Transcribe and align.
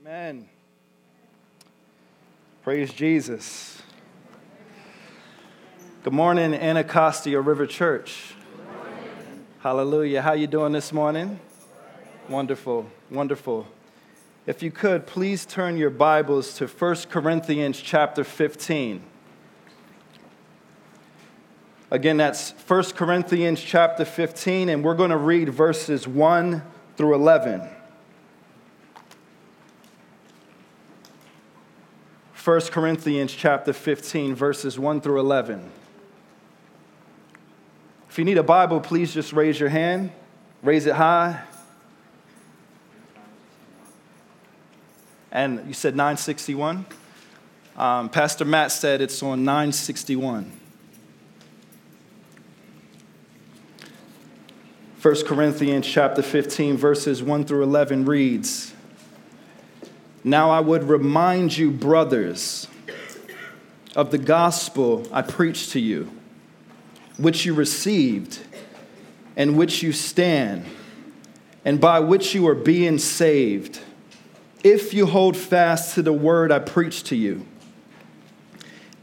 Amen. 0.00 0.48
Praise 2.62 2.92
Jesus. 2.92 3.82
Good 6.04 6.12
morning, 6.12 6.54
Anacostia 6.54 7.40
River 7.40 7.66
Church. 7.66 8.34
Hallelujah. 9.58 10.22
How 10.22 10.34
you 10.34 10.46
doing 10.46 10.72
this 10.72 10.92
morning? 10.92 11.40
Wonderful, 12.28 12.88
wonderful. 13.10 13.66
If 14.46 14.62
you 14.62 14.70
could, 14.70 15.04
please 15.04 15.44
turn 15.44 15.76
your 15.76 15.90
Bibles 15.90 16.54
to 16.54 16.68
1 16.68 16.96
Corinthians 17.10 17.80
chapter 17.80 18.22
15. 18.22 19.02
Again, 21.90 22.18
that's 22.18 22.52
1 22.68 22.84
Corinthians 22.92 23.60
chapter 23.60 24.04
15, 24.04 24.68
and 24.68 24.84
we're 24.84 24.94
going 24.94 25.10
to 25.10 25.16
read 25.16 25.48
verses 25.48 26.06
1 26.06 26.62
through 26.96 27.14
11. 27.16 27.68
1 32.48 32.60
Corinthians 32.70 33.34
chapter 33.34 33.74
15, 33.74 34.34
verses 34.34 34.78
1 34.78 35.02
through 35.02 35.20
11. 35.20 35.70
If 38.08 38.18
you 38.18 38.24
need 38.24 38.38
a 38.38 38.42
Bible, 38.42 38.80
please 38.80 39.12
just 39.12 39.34
raise 39.34 39.60
your 39.60 39.68
hand, 39.68 40.12
raise 40.62 40.86
it 40.86 40.94
high. 40.94 41.42
And 45.30 45.68
you 45.68 45.74
said 45.74 45.94
961? 45.94 46.86
Um, 47.76 48.08
Pastor 48.08 48.46
Matt 48.46 48.72
said 48.72 49.02
it's 49.02 49.22
on 49.22 49.44
961. 49.44 50.50
1 55.02 55.14
Corinthians 55.26 55.86
chapter 55.86 56.22
15, 56.22 56.78
verses 56.78 57.22
1 57.22 57.44
through 57.44 57.62
11 57.62 58.06
reads 58.06 58.72
Now 60.24 60.50
I 60.50 60.60
would 60.60 60.84
remind 60.84 61.56
you, 61.56 61.70
brothers, 61.70 62.66
of 63.94 64.10
the 64.10 64.18
gospel 64.18 65.06
I 65.12 65.22
preached 65.22 65.70
to 65.70 65.80
you, 65.80 66.10
which 67.16 67.44
you 67.44 67.54
received, 67.54 68.40
and 69.36 69.56
which 69.56 69.82
you 69.82 69.92
stand, 69.92 70.64
and 71.64 71.80
by 71.80 72.00
which 72.00 72.34
you 72.34 72.46
are 72.48 72.54
being 72.54 72.98
saved, 72.98 73.80
if 74.64 74.92
you 74.92 75.06
hold 75.06 75.36
fast 75.36 75.94
to 75.94 76.02
the 76.02 76.12
word 76.12 76.50
I 76.50 76.58
preached 76.58 77.06
to 77.06 77.16
you, 77.16 77.46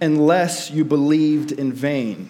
unless 0.02 0.70
you 0.70 0.84
believed 0.84 1.53
in 1.53 1.72
vain. 1.72 2.30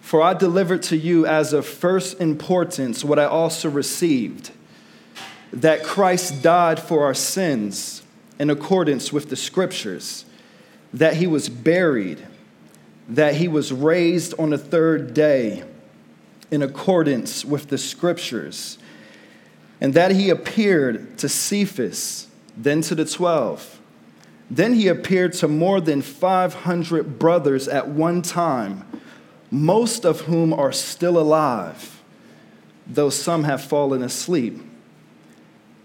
For 0.00 0.22
I 0.22 0.34
delivered 0.34 0.82
to 0.84 0.96
you 0.96 1.26
as 1.26 1.52
of 1.52 1.66
first 1.66 2.20
importance 2.20 3.04
what 3.04 3.18
I 3.18 3.26
also 3.26 3.68
received 3.68 4.50
that 5.52 5.82
Christ 5.82 6.42
died 6.42 6.80
for 6.80 7.04
our 7.04 7.14
sins 7.14 8.02
in 8.38 8.50
accordance 8.50 9.12
with 9.12 9.30
the 9.30 9.36
scriptures, 9.36 10.24
that 10.92 11.16
he 11.16 11.26
was 11.26 11.48
buried, 11.48 12.26
that 13.08 13.34
he 13.34 13.48
was 13.48 13.72
raised 13.72 14.34
on 14.38 14.50
the 14.50 14.58
third 14.58 15.14
day 15.14 15.64
in 16.50 16.62
accordance 16.62 17.44
with 17.44 17.68
the 17.68 17.78
scriptures, 17.78 18.78
and 19.80 19.94
that 19.94 20.12
he 20.12 20.30
appeared 20.30 21.18
to 21.18 21.28
Cephas, 21.28 22.28
then 22.56 22.80
to 22.82 22.94
the 22.94 23.04
twelve. 23.04 23.78
Then 24.50 24.74
he 24.74 24.88
appeared 24.88 25.34
to 25.34 25.48
more 25.48 25.80
than 25.80 26.00
500 26.00 27.18
brothers 27.18 27.68
at 27.68 27.88
one 27.88 28.22
time, 28.22 28.84
most 29.50 30.06
of 30.06 30.22
whom 30.22 30.54
are 30.54 30.72
still 30.72 31.18
alive, 31.18 32.02
though 32.86 33.10
some 33.10 33.44
have 33.44 33.62
fallen 33.62 34.02
asleep. 34.02 34.62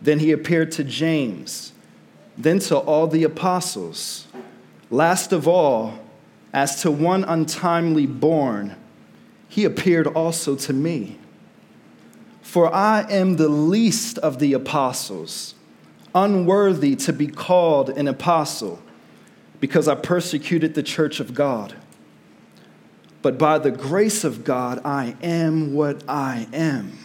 Then 0.03 0.19
he 0.19 0.31
appeared 0.31 0.71
to 0.73 0.83
James, 0.83 1.71
then 2.37 2.59
to 2.59 2.77
all 2.77 3.07
the 3.07 3.23
apostles. 3.23 4.27
Last 4.91 5.31
of 5.31 5.47
all, 5.47 5.97
as 6.53 6.81
to 6.81 6.91
one 6.91 7.23
untimely 7.23 8.05
born, 8.05 8.75
he 9.47 9.63
appeared 9.63 10.07
also 10.07 10.55
to 10.57 10.73
me. 10.73 11.17
For 12.41 12.73
I 12.73 13.09
am 13.09 13.37
the 13.37 13.47
least 13.47 14.17
of 14.19 14.39
the 14.39 14.53
apostles, 14.53 15.55
unworthy 16.13 16.95
to 16.97 17.13
be 17.13 17.27
called 17.27 17.89
an 17.89 18.07
apostle, 18.07 18.81
because 19.59 19.87
I 19.87 19.95
persecuted 19.95 20.73
the 20.73 20.83
church 20.83 21.21
of 21.21 21.33
God. 21.33 21.73
But 23.21 23.37
by 23.37 23.57
the 23.57 23.71
grace 23.71 24.25
of 24.25 24.43
God, 24.43 24.81
I 24.83 25.15
am 25.23 25.73
what 25.73 26.03
I 26.09 26.47
am. 26.51 26.99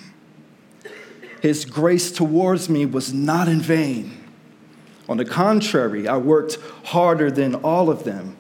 His 1.41 1.65
grace 1.65 2.11
towards 2.11 2.69
me 2.69 2.87
was 2.87 3.13
not 3.13 3.49
in 3.49 3.61
vain. 3.61 4.25
On 5.09 5.17
the 5.17 5.25
contrary, 5.25 6.07
I 6.07 6.17
worked 6.17 6.59
harder 6.87 7.31
than 7.31 7.55
all 7.57 7.89
of 7.89 8.05
them, 8.05 8.37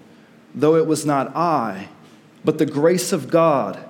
though 0.54 0.76
it 0.76 0.86
was 0.86 1.06
not 1.06 1.34
I, 1.34 1.88
but 2.44 2.58
the 2.58 2.66
grace 2.66 3.12
of 3.12 3.30
God 3.30 3.82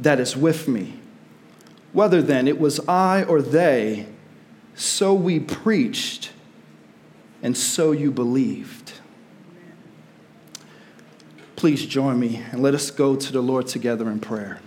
that 0.00 0.18
is 0.18 0.36
with 0.36 0.68
me. 0.68 0.94
Whether 1.92 2.22
then 2.22 2.48
it 2.48 2.58
was 2.58 2.80
I 2.88 3.24
or 3.24 3.42
they, 3.42 4.06
so 4.74 5.12
we 5.12 5.38
preached, 5.40 6.32
and 7.42 7.56
so 7.56 7.92
you 7.92 8.10
believed. 8.10 8.92
Please 11.56 11.84
join 11.84 12.18
me 12.18 12.42
and 12.50 12.62
let 12.62 12.74
us 12.74 12.90
go 12.90 13.14
to 13.14 13.32
the 13.32 13.42
Lord 13.42 13.66
together 13.66 14.10
in 14.10 14.20
prayer. 14.20 14.60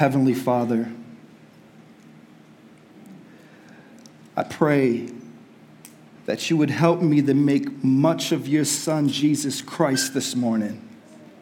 Heavenly 0.00 0.32
Father, 0.32 0.90
I 4.34 4.44
pray 4.44 5.10
that 6.24 6.48
you 6.48 6.56
would 6.56 6.70
help 6.70 7.02
me 7.02 7.20
to 7.20 7.34
make 7.34 7.84
much 7.84 8.32
of 8.32 8.48
your 8.48 8.64
Son, 8.64 9.10
Jesus 9.10 9.60
Christ, 9.60 10.14
this 10.14 10.34
morning 10.34 10.88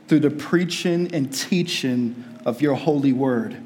through 0.08 0.18
the 0.18 0.30
preaching 0.30 1.14
and 1.14 1.32
teaching 1.32 2.24
of 2.44 2.60
your 2.60 2.74
holy 2.74 3.12
word. 3.12 3.64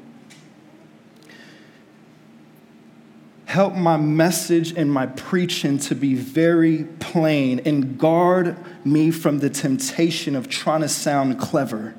Help 3.45 3.73
my 3.73 3.97
message 3.97 4.77
and 4.77 4.93
my 4.93 5.07
preaching 5.07 5.79
to 5.79 5.95
be 5.95 6.13
very 6.13 6.83
plain 6.99 7.61
and 7.65 7.97
guard 7.97 8.55
me 8.85 9.09
from 9.09 9.39
the 9.39 9.49
temptation 9.49 10.35
of 10.35 10.49
trying 10.49 10.81
to 10.81 10.87
sound 10.87 11.39
clever 11.39 11.95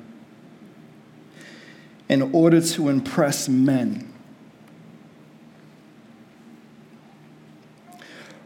in 2.07 2.21
order 2.33 2.61
to 2.61 2.89
impress 2.89 3.49
men. 3.49 4.11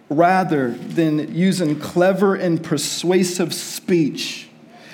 Rather 0.10 0.72
than 0.72 1.34
using 1.36 1.80
clever 1.80 2.36
and 2.36 2.64
persuasive 2.64 3.54
speech, 3.54 4.50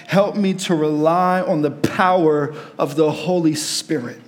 help 0.08 0.36
me 0.36 0.54
to 0.54 0.76
rely 0.76 1.42
on 1.42 1.62
the 1.62 1.72
power 1.72 2.54
of 2.78 2.96
the 2.96 3.12
Holy 3.12 3.56
Spirit 3.56 4.20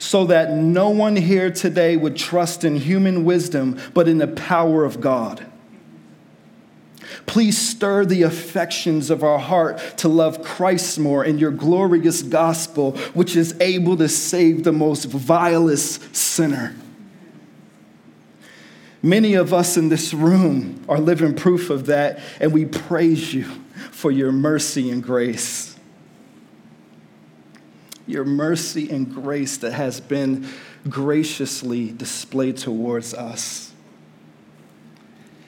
so 0.00 0.24
that 0.24 0.50
no 0.50 0.88
one 0.88 1.14
here 1.14 1.50
today 1.50 1.96
would 1.96 2.16
trust 2.16 2.64
in 2.64 2.74
human 2.76 3.24
wisdom, 3.24 3.78
but 3.92 4.08
in 4.08 4.18
the 4.18 4.26
power 4.26 4.84
of 4.84 5.00
God. 5.00 5.46
Please 7.30 7.56
stir 7.56 8.04
the 8.04 8.22
affections 8.22 9.08
of 9.08 9.22
our 9.22 9.38
heart 9.38 9.78
to 9.98 10.08
love 10.08 10.42
Christ 10.42 10.98
more 10.98 11.24
in 11.24 11.38
your 11.38 11.52
glorious 11.52 12.22
gospel, 12.22 12.96
which 13.14 13.36
is 13.36 13.54
able 13.60 13.96
to 13.98 14.08
save 14.08 14.64
the 14.64 14.72
most 14.72 15.04
vilest 15.04 16.16
sinner. 16.16 16.74
Many 19.00 19.34
of 19.34 19.54
us 19.54 19.76
in 19.76 19.90
this 19.90 20.12
room 20.12 20.84
are 20.88 20.98
living 20.98 21.36
proof 21.36 21.70
of 21.70 21.86
that, 21.86 22.18
and 22.40 22.52
we 22.52 22.64
praise 22.64 23.32
you 23.32 23.44
for 23.92 24.10
your 24.10 24.32
mercy 24.32 24.90
and 24.90 25.00
grace 25.00 25.70
your 28.08 28.24
mercy 28.24 28.90
and 28.90 29.14
grace 29.14 29.58
that 29.58 29.72
has 29.72 30.00
been 30.00 30.44
graciously 30.88 31.92
displayed 31.92 32.56
towards 32.56 33.14
us. 33.14 33.69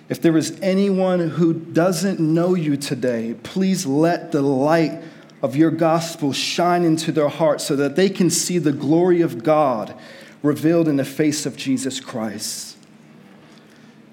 If 0.08 0.20
there 0.20 0.37
is 0.37 0.58
anyone 0.60 1.31
who 1.31 1.54
doesn't 1.54 2.20
know 2.20 2.54
you 2.54 2.76
today, 2.76 3.34
please 3.43 3.87
let 3.87 4.32
the 4.32 4.43
light 4.43 5.02
of 5.43 5.56
your 5.56 5.70
gospel 5.70 6.32
shine 6.32 6.84
into 6.84 7.12
their 7.12 7.28
hearts 7.28 7.64
so 7.64 7.76
that 7.76 7.96
they 7.96 8.08
can 8.08 8.31
see 8.31 8.58
the 8.58 8.72
glory 8.72 9.20
of 9.20 9.43
God 9.43 9.94
revealed 10.43 10.88
in 10.88 10.96
the 10.96 11.04
face 11.04 11.46
of 11.46 11.56
Jesus 11.56 12.00
Christ. 12.00 12.76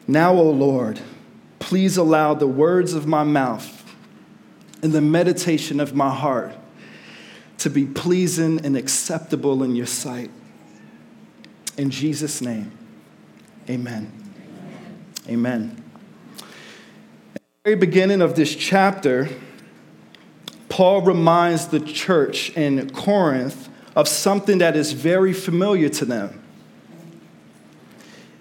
Now, 0.07 0.33
O 0.33 0.49
Lord, 0.49 0.99
please 1.59 1.97
allow 1.97 2.33
the 2.33 2.47
words 2.47 2.93
of 2.93 3.05
my 3.05 3.23
mouth 3.23 3.75
and 4.81 4.91
the 4.91 5.01
meditation 5.01 5.79
of 5.79 5.93
my 5.93 6.13
heart 6.13 6.55
to 7.59 7.69
be 7.69 7.85
pleasing 7.85 8.65
and 8.65 8.77
acceptable 8.77 9.63
in 9.63 9.75
your 9.75 9.85
sight. 9.85 10.31
In 11.77 11.89
Jesus' 11.89 12.41
name, 12.41 12.71
amen. 13.69 14.28
Amen. 15.29 15.83
At 16.39 16.45
the 17.35 17.39
very 17.63 17.75
beginning 17.75 18.19
of 18.19 18.33
this 18.33 18.55
chapter, 18.55 19.29
Paul 20.69 21.03
reminds 21.03 21.67
the 21.67 21.79
church 21.79 22.49
in 22.57 22.89
Corinth 22.89 23.69
of 23.95 24.07
something 24.07 24.57
that 24.57 24.75
is 24.75 24.93
very 24.93 25.33
familiar 25.33 25.87
to 25.89 26.05
them. 26.05 26.41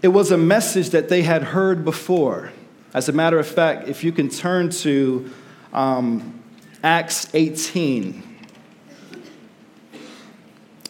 It 0.00 0.08
was 0.08 0.30
a 0.30 0.38
message 0.38 0.88
that 0.90 1.10
they 1.10 1.22
had 1.22 1.42
heard 1.42 1.84
before. 1.84 2.52
As 2.94 3.10
a 3.10 3.12
matter 3.12 3.38
of 3.38 3.46
fact, 3.46 3.86
if 3.86 4.02
you 4.02 4.10
can 4.10 4.30
turn 4.30 4.70
to 4.70 5.30
um, 5.74 6.42
Acts 6.82 7.28
18, 7.34 8.22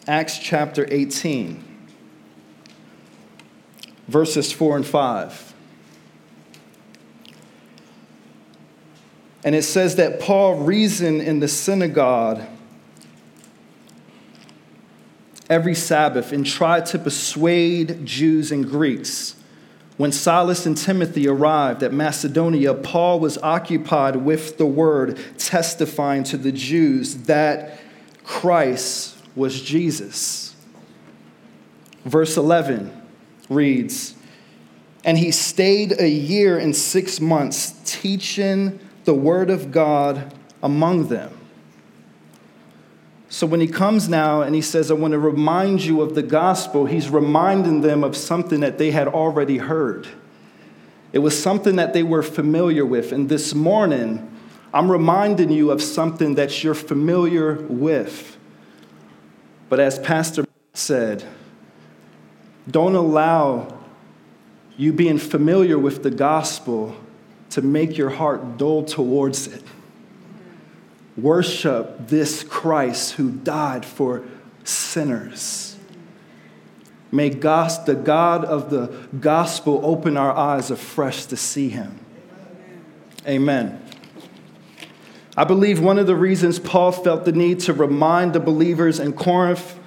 Acts 0.07 0.39
chapter 0.39 0.87
18, 0.89 1.61
verses 4.07 4.53
4 4.53 4.77
and 4.77 4.87
5. 4.87 5.48
And 9.43 9.55
it 9.55 9.63
says 9.63 9.95
that 9.95 10.19
Paul 10.19 10.55
reasoned 10.55 11.21
in 11.21 11.39
the 11.39 11.47
synagogue 11.47 12.41
every 15.49 15.75
Sabbath 15.75 16.31
and 16.31 16.45
tried 16.45 16.85
to 16.87 16.99
persuade 16.99 18.05
Jews 18.05 18.51
and 18.51 18.67
Greeks. 18.69 19.35
When 19.97 20.11
Silas 20.11 20.65
and 20.65 20.77
Timothy 20.77 21.27
arrived 21.27 21.83
at 21.83 21.91
Macedonia, 21.91 22.73
Paul 22.73 23.19
was 23.19 23.37
occupied 23.39 24.17
with 24.17 24.57
the 24.57 24.65
word, 24.65 25.19
testifying 25.37 26.23
to 26.25 26.37
the 26.37 26.51
Jews 26.51 27.15
that 27.23 27.79
Christ 28.23 29.17
was 29.35 29.61
Jesus. 29.61 30.55
Verse 32.05 32.37
11 32.37 32.91
reads, 33.49 34.15
And 35.03 35.17
he 35.17 35.31
stayed 35.31 35.99
a 35.99 36.07
year 36.07 36.57
and 36.57 36.75
six 36.75 37.19
months 37.19 37.73
teaching 37.85 38.79
the 39.09 39.13
word 39.15 39.49
of 39.49 39.71
God 39.71 40.31
among 40.61 41.07
them. 41.07 41.35
So 43.27 43.47
when 43.47 43.59
he 43.59 43.65
comes 43.65 44.07
now 44.07 44.43
and 44.43 44.53
he 44.53 44.61
says, 44.61 44.91
I 44.91 44.93
want 44.93 45.13
to 45.13 45.17
remind 45.17 45.81
you 45.81 46.01
of 46.01 46.13
the 46.13 46.21
gospel, 46.21 46.85
he's 46.85 47.09
reminding 47.09 47.81
them 47.81 48.03
of 48.03 48.15
something 48.15 48.59
that 48.59 48.77
they 48.77 48.91
had 48.91 49.07
already 49.07 49.57
heard. 49.57 50.07
It 51.11 51.19
was 51.19 51.41
something 51.41 51.77
that 51.77 51.93
they 51.93 52.03
were 52.03 52.21
familiar 52.21 52.85
with. 52.85 53.11
And 53.11 53.29
this 53.29 53.55
morning, 53.55 54.31
I'm 54.71 54.91
reminding 54.91 55.49
you 55.49 55.71
of 55.71 55.81
something 55.81 56.35
that 56.35 56.63
you're 56.63 56.75
familiar 56.75 57.55
with. 57.55 58.37
But 59.69 59.79
as 59.79 59.97
Pastor 59.97 60.45
said, 60.75 61.23
don't 62.69 62.93
allow 62.93 63.75
you 64.77 64.93
being 64.93 65.17
familiar 65.17 65.79
with 65.79 66.03
the 66.03 66.11
gospel 66.11 66.95
to 67.51 67.61
make 67.61 67.97
your 67.97 68.09
heart 68.09 68.57
dull 68.57 68.83
towards 68.83 69.47
it. 69.47 69.63
Worship 71.17 72.07
this 72.07 72.43
Christ 72.43 73.13
who 73.13 73.31
died 73.31 73.85
for 73.85 74.23
sinners. 74.63 75.77
May 77.11 77.29
God, 77.29 77.85
the 77.85 77.95
God 77.95 78.45
of 78.45 78.69
the 78.69 78.87
gospel 79.19 79.81
open 79.83 80.15
our 80.15 80.31
eyes 80.35 80.69
afresh 80.69 81.25
to 81.25 81.37
see 81.37 81.69
him. 81.69 81.99
Amen. 83.27 83.83
I 85.35 85.43
believe 85.43 85.79
one 85.79 85.97
of 85.97 86.05
the 86.05 86.15
reasons 86.15 86.59
Paul 86.59 86.91
felt 86.91 87.25
the 87.25 87.31
need 87.31 87.61
to 87.61 87.73
remind 87.73 88.33
the 88.33 88.39
believers 88.39 88.99
in 88.99 89.13
Corinth 89.13 89.78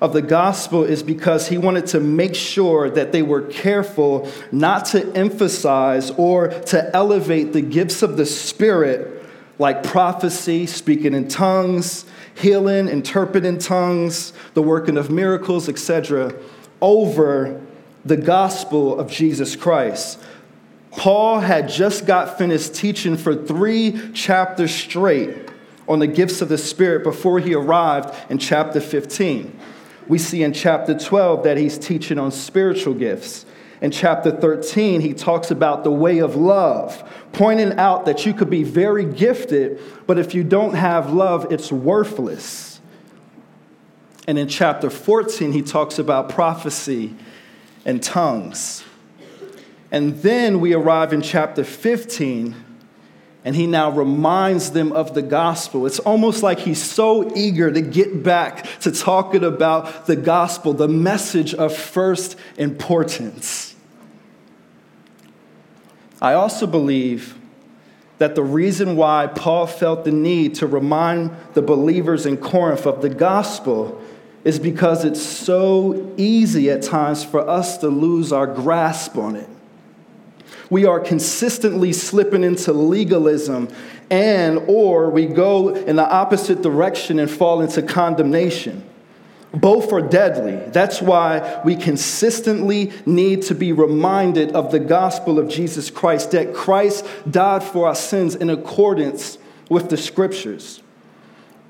of 0.00 0.12
the 0.12 0.22
gospel 0.22 0.84
is 0.84 1.02
because 1.02 1.48
he 1.48 1.58
wanted 1.58 1.86
to 1.86 2.00
make 2.00 2.34
sure 2.34 2.88
that 2.88 3.10
they 3.10 3.22
were 3.22 3.42
careful 3.42 4.30
not 4.52 4.84
to 4.86 5.12
emphasize 5.14 6.10
or 6.12 6.48
to 6.48 6.94
elevate 6.94 7.52
the 7.52 7.60
gifts 7.60 8.02
of 8.02 8.16
the 8.16 8.26
Spirit 8.26 9.24
like 9.58 9.82
prophecy, 9.82 10.66
speaking 10.66 11.14
in 11.14 11.26
tongues, 11.26 12.04
healing, 12.34 12.88
interpreting 12.88 13.58
tongues, 13.58 14.32
the 14.54 14.62
working 14.62 14.96
of 14.96 15.10
miracles, 15.10 15.68
etc., 15.68 16.32
over 16.80 17.60
the 18.04 18.16
gospel 18.16 18.98
of 19.00 19.10
Jesus 19.10 19.56
Christ. 19.56 20.22
Paul 20.92 21.40
had 21.40 21.68
just 21.68 22.06
got 22.06 22.38
finished 22.38 22.74
teaching 22.74 23.16
for 23.16 23.34
three 23.34 24.12
chapters 24.12 24.72
straight 24.72 25.36
on 25.88 25.98
the 25.98 26.06
gifts 26.06 26.40
of 26.40 26.48
the 26.48 26.58
Spirit 26.58 27.02
before 27.02 27.40
he 27.40 27.54
arrived 27.54 28.14
in 28.30 28.38
chapter 28.38 28.80
15 28.80 29.58
we 30.08 30.18
see 30.18 30.42
in 30.42 30.52
chapter 30.52 30.98
12 30.98 31.44
that 31.44 31.56
he's 31.56 31.78
teaching 31.78 32.18
on 32.18 32.32
spiritual 32.32 32.94
gifts. 32.94 33.44
In 33.80 33.90
chapter 33.90 34.32
13, 34.32 35.00
he 35.00 35.14
talks 35.14 35.50
about 35.50 35.84
the 35.84 35.90
way 35.90 36.18
of 36.18 36.34
love, 36.34 37.08
pointing 37.32 37.78
out 37.78 38.06
that 38.06 38.26
you 38.26 38.34
could 38.34 38.50
be 38.50 38.64
very 38.64 39.04
gifted, 39.04 39.80
but 40.06 40.18
if 40.18 40.34
you 40.34 40.42
don't 40.42 40.74
have 40.74 41.12
love, 41.12 41.52
it's 41.52 41.70
worthless. 41.70 42.80
And 44.26 44.38
in 44.38 44.48
chapter 44.48 44.90
14, 44.90 45.52
he 45.52 45.62
talks 45.62 45.98
about 45.98 46.28
prophecy 46.28 47.14
and 47.84 48.02
tongues. 48.02 48.84
And 49.90 50.20
then 50.22 50.60
we 50.60 50.74
arrive 50.74 51.12
in 51.12 51.22
chapter 51.22 51.64
15 51.64 52.64
and 53.48 53.56
he 53.56 53.66
now 53.66 53.88
reminds 53.90 54.72
them 54.72 54.92
of 54.92 55.14
the 55.14 55.22
gospel. 55.22 55.86
It's 55.86 56.00
almost 56.00 56.42
like 56.42 56.58
he's 56.58 56.82
so 56.82 57.34
eager 57.34 57.72
to 57.72 57.80
get 57.80 58.22
back 58.22 58.66
to 58.80 58.92
talking 58.92 59.42
about 59.42 60.04
the 60.04 60.16
gospel, 60.16 60.74
the 60.74 60.86
message 60.86 61.54
of 61.54 61.74
first 61.74 62.36
importance. 62.58 63.74
I 66.20 66.34
also 66.34 66.66
believe 66.66 67.38
that 68.18 68.34
the 68.34 68.42
reason 68.42 68.96
why 68.96 69.28
Paul 69.28 69.66
felt 69.66 70.04
the 70.04 70.12
need 70.12 70.56
to 70.56 70.66
remind 70.66 71.34
the 71.54 71.62
believers 71.62 72.26
in 72.26 72.36
Corinth 72.36 72.84
of 72.84 73.00
the 73.00 73.08
gospel 73.08 73.98
is 74.44 74.58
because 74.58 75.06
it's 75.06 75.22
so 75.22 76.12
easy 76.18 76.68
at 76.68 76.82
times 76.82 77.24
for 77.24 77.48
us 77.48 77.78
to 77.78 77.88
lose 77.88 78.30
our 78.30 78.46
grasp 78.46 79.16
on 79.16 79.36
it 79.36 79.48
we 80.70 80.84
are 80.84 81.00
consistently 81.00 81.92
slipping 81.92 82.44
into 82.44 82.72
legalism 82.72 83.68
and 84.10 84.58
or 84.66 85.10
we 85.10 85.26
go 85.26 85.74
in 85.74 85.96
the 85.96 86.08
opposite 86.08 86.62
direction 86.62 87.18
and 87.18 87.30
fall 87.30 87.60
into 87.60 87.82
condemnation. 87.82 88.84
Both 89.52 89.92
are 89.92 90.02
deadly. 90.02 90.56
That's 90.72 91.00
why 91.00 91.62
we 91.64 91.74
consistently 91.74 92.92
need 93.06 93.42
to 93.42 93.54
be 93.54 93.72
reminded 93.72 94.52
of 94.52 94.70
the 94.70 94.78
gospel 94.78 95.38
of 95.38 95.48
jesus 95.48 95.90
christ 95.90 96.32
that 96.32 96.54
christ 96.54 97.06
died 97.30 97.62
for 97.62 97.88
our 97.88 97.94
sins 97.94 98.34
in 98.34 98.50
accordance 98.50 99.38
with 99.70 99.88
the 99.88 99.96
scriptures. 99.96 100.82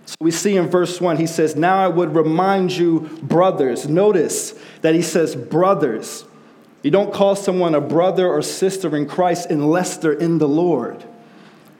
So 0.06 0.17
we 0.21 0.31
see 0.31 0.56
in 0.56 0.69
verse 0.69 1.01
1 1.01 1.19
he 1.19 1.27
says 1.27 1.55
now 1.55 1.84
i 1.84 1.89
would 1.89 2.17
remind 2.17 2.72
you 2.72 3.01
brothers. 3.22 3.89
Notice 3.89 4.55
that 4.81 4.94
he 4.94 5.03
says 5.03 5.37
brothers 5.37 6.25
you 6.82 6.91
don't 6.91 7.13
call 7.13 7.35
someone 7.35 7.75
a 7.75 7.81
brother 7.81 8.29
or 8.29 8.43
sister 8.43 8.97
in 8.97 9.06
Christ 9.06 9.51
unless 9.51 9.97
they're 9.97 10.13
in 10.13 10.39
the 10.39 10.49
Lord. 10.49 11.05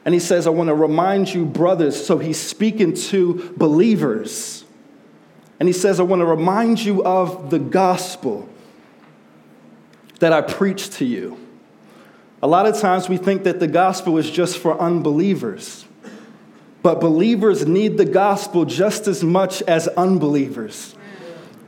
And 0.05 0.13
he 0.13 0.19
says, 0.19 0.47
I 0.47 0.49
want 0.49 0.67
to 0.69 0.75
remind 0.75 1.33
you, 1.33 1.45
brothers. 1.45 2.05
So 2.05 2.17
he's 2.17 2.39
speaking 2.39 2.93
to 2.93 3.53
believers. 3.57 4.65
And 5.59 5.67
he 5.67 5.73
says, 5.73 5.99
I 5.99 6.03
want 6.03 6.21
to 6.21 6.25
remind 6.25 6.79
you 6.79 7.03
of 7.03 7.49
the 7.49 7.59
gospel 7.59 8.49
that 10.19 10.33
I 10.33 10.41
preached 10.41 10.93
to 10.93 11.05
you. 11.05 11.37
A 12.41 12.47
lot 12.47 12.65
of 12.65 12.79
times 12.79 13.09
we 13.09 13.17
think 13.17 13.43
that 13.43 13.59
the 13.59 13.67
gospel 13.67 14.17
is 14.17 14.31
just 14.31 14.57
for 14.57 14.79
unbelievers. 14.79 15.85
But 16.81 17.01
believers 17.01 17.67
need 17.67 17.97
the 17.97 18.05
gospel 18.05 18.63
just 18.63 19.07
as 19.07 19.23
much 19.23 19.61
as 19.63 19.87
unbelievers. 19.89 20.95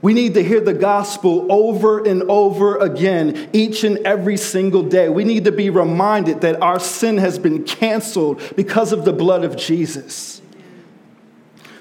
We 0.01 0.15
need 0.15 0.33
to 0.33 0.43
hear 0.43 0.59
the 0.59 0.73
gospel 0.73 1.51
over 1.51 2.03
and 2.03 2.23
over 2.23 2.77
again, 2.77 3.49
each 3.53 3.83
and 3.83 3.99
every 3.99 4.35
single 4.35 4.81
day. 4.81 5.09
We 5.09 5.23
need 5.23 5.45
to 5.45 5.51
be 5.51 5.69
reminded 5.69 6.41
that 6.41 6.61
our 6.61 6.79
sin 6.79 7.17
has 7.17 7.37
been 7.37 7.63
canceled 7.63 8.41
because 8.55 8.93
of 8.93 9.05
the 9.05 9.13
blood 9.13 9.43
of 9.43 9.55
Jesus. 9.55 10.41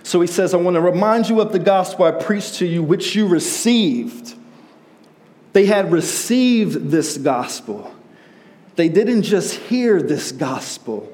So 0.03 0.21
he 0.21 0.27
says, 0.27 0.53
I 0.53 0.59
want 0.59 0.75
to 0.75 0.81
remind 0.81 1.29
you 1.29 1.41
of 1.41 1.53
the 1.53 1.59
gospel 1.59 2.05
I 2.05 2.11
preached 2.11 2.57
to 2.57 2.67
you, 2.67 2.83
which 2.83 3.15
you 3.15 3.27
received. 3.27 4.35
They 5.53 5.67
had 5.67 5.91
received 5.91 6.91
this 6.91 7.17
gospel. 7.17 7.95
They 8.77 8.89
didn't 8.89 9.23
just 9.23 9.55
hear 9.55 10.03
this 10.03 10.33
gospel, 10.33 11.11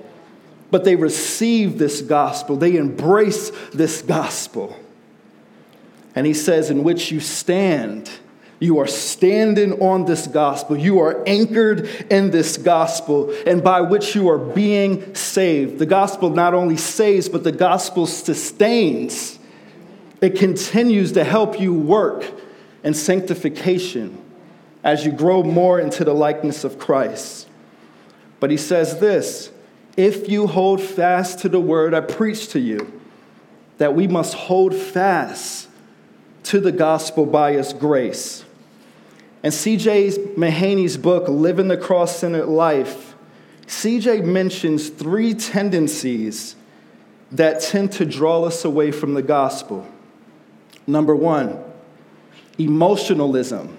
but 0.71 0.85
they 0.85 0.97
received 0.97 1.79
this 1.79 2.01
gospel. 2.01 2.57
They 2.57 2.77
embraced 2.77 3.53
this 3.73 4.03
gospel. 4.03 4.77
And 6.17 6.27
he 6.27 6.35
says, 6.35 6.71
in 6.71 6.83
which 6.83 7.13
you 7.13 7.21
stand. 7.21 8.11
You 8.59 8.79
are 8.79 8.87
standing 8.87 9.83
on 9.83 10.07
this 10.07 10.27
gospel. 10.27 10.79
You 10.79 10.99
are 11.01 11.23
anchored 11.29 11.87
in 12.11 12.31
this 12.31 12.57
gospel, 12.57 13.31
and 13.47 13.63
by 13.63 13.83
which 13.83 14.15
you 14.15 14.31
are 14.31 14.39
being 14.39 15.15
saved. 15.15 15.79
The 15.79 15.85
gospel 15.85 16.31
not 16.31 16.55
only 16.55 16.79
saves, 16.79 17.29
but 17.29 17.45
the 17.45 17.53
gospel 17.53 18.07
sustains. 18.07 19.39
It 20.23 20.37
continues 20.37 21.13
to 21.13 21.23
help 21.23 21.61
you 21.61 21.75
work 21.75 22.25
in 22.83 22.95
sanctification 22.95 24.19
as 24.83 25.05
you 25.05 25.13
grow 25.13 25.43
more 25.43 25.79
into 25.79 26.03
the 26.03 26.15
likeness 26.15 26.65
of 26.65 26.79
Christ. 26.79 27.47
But 28.41 28.51
he 28.51 28.57
says 28.57 29.01
this 29.01 29.51
if 29.99 30.31
you 30.31 30.47
hold 30.47 30.81
fast 30.81 31.41
to 31.41 31.51
the 31.51 31.61
word 31.61 31.93
I 31.93 32.01
preach 32.01 32.49
to 32.49 32.61
you, 32.61 33.01
that 33.77 33.95
we 33.95 34.07
must 34.07 34.33
hold 34.33 34.75
fast 34.75 35.66
to 36.47 36.61
the 36.61 36.73
gospel 36.73 37.27
by 37.27 37.53
his 37.53 37.73
grace. 37.73 38.45
And 39.43 39.53
C.J. 39.53 40.11
Mahaney's 40.37 40.97
book, 40.97 41.29
Living 41.29 41.69
the 41.69 41.77
Cross 41.77 42.21
Centered 42.21 42.47
Life, 42.47 43.15
CJ 43.67 44.25
mentions 44.25 44.89
three 44.89 45.35
tendencies 45.35 46.55
that 47.33 47.61
tend 47.61 47.91
to 47.93 48.05
draw 48.05 48.45
us 48.45 48.65
away 48.65 48.93
from 48.93 49.15
the 49.15 49.23
gospel. 49.23 49.87
Number 50.87 51.17
one, 51.17 51.59
emotionalism. 52.59 53.77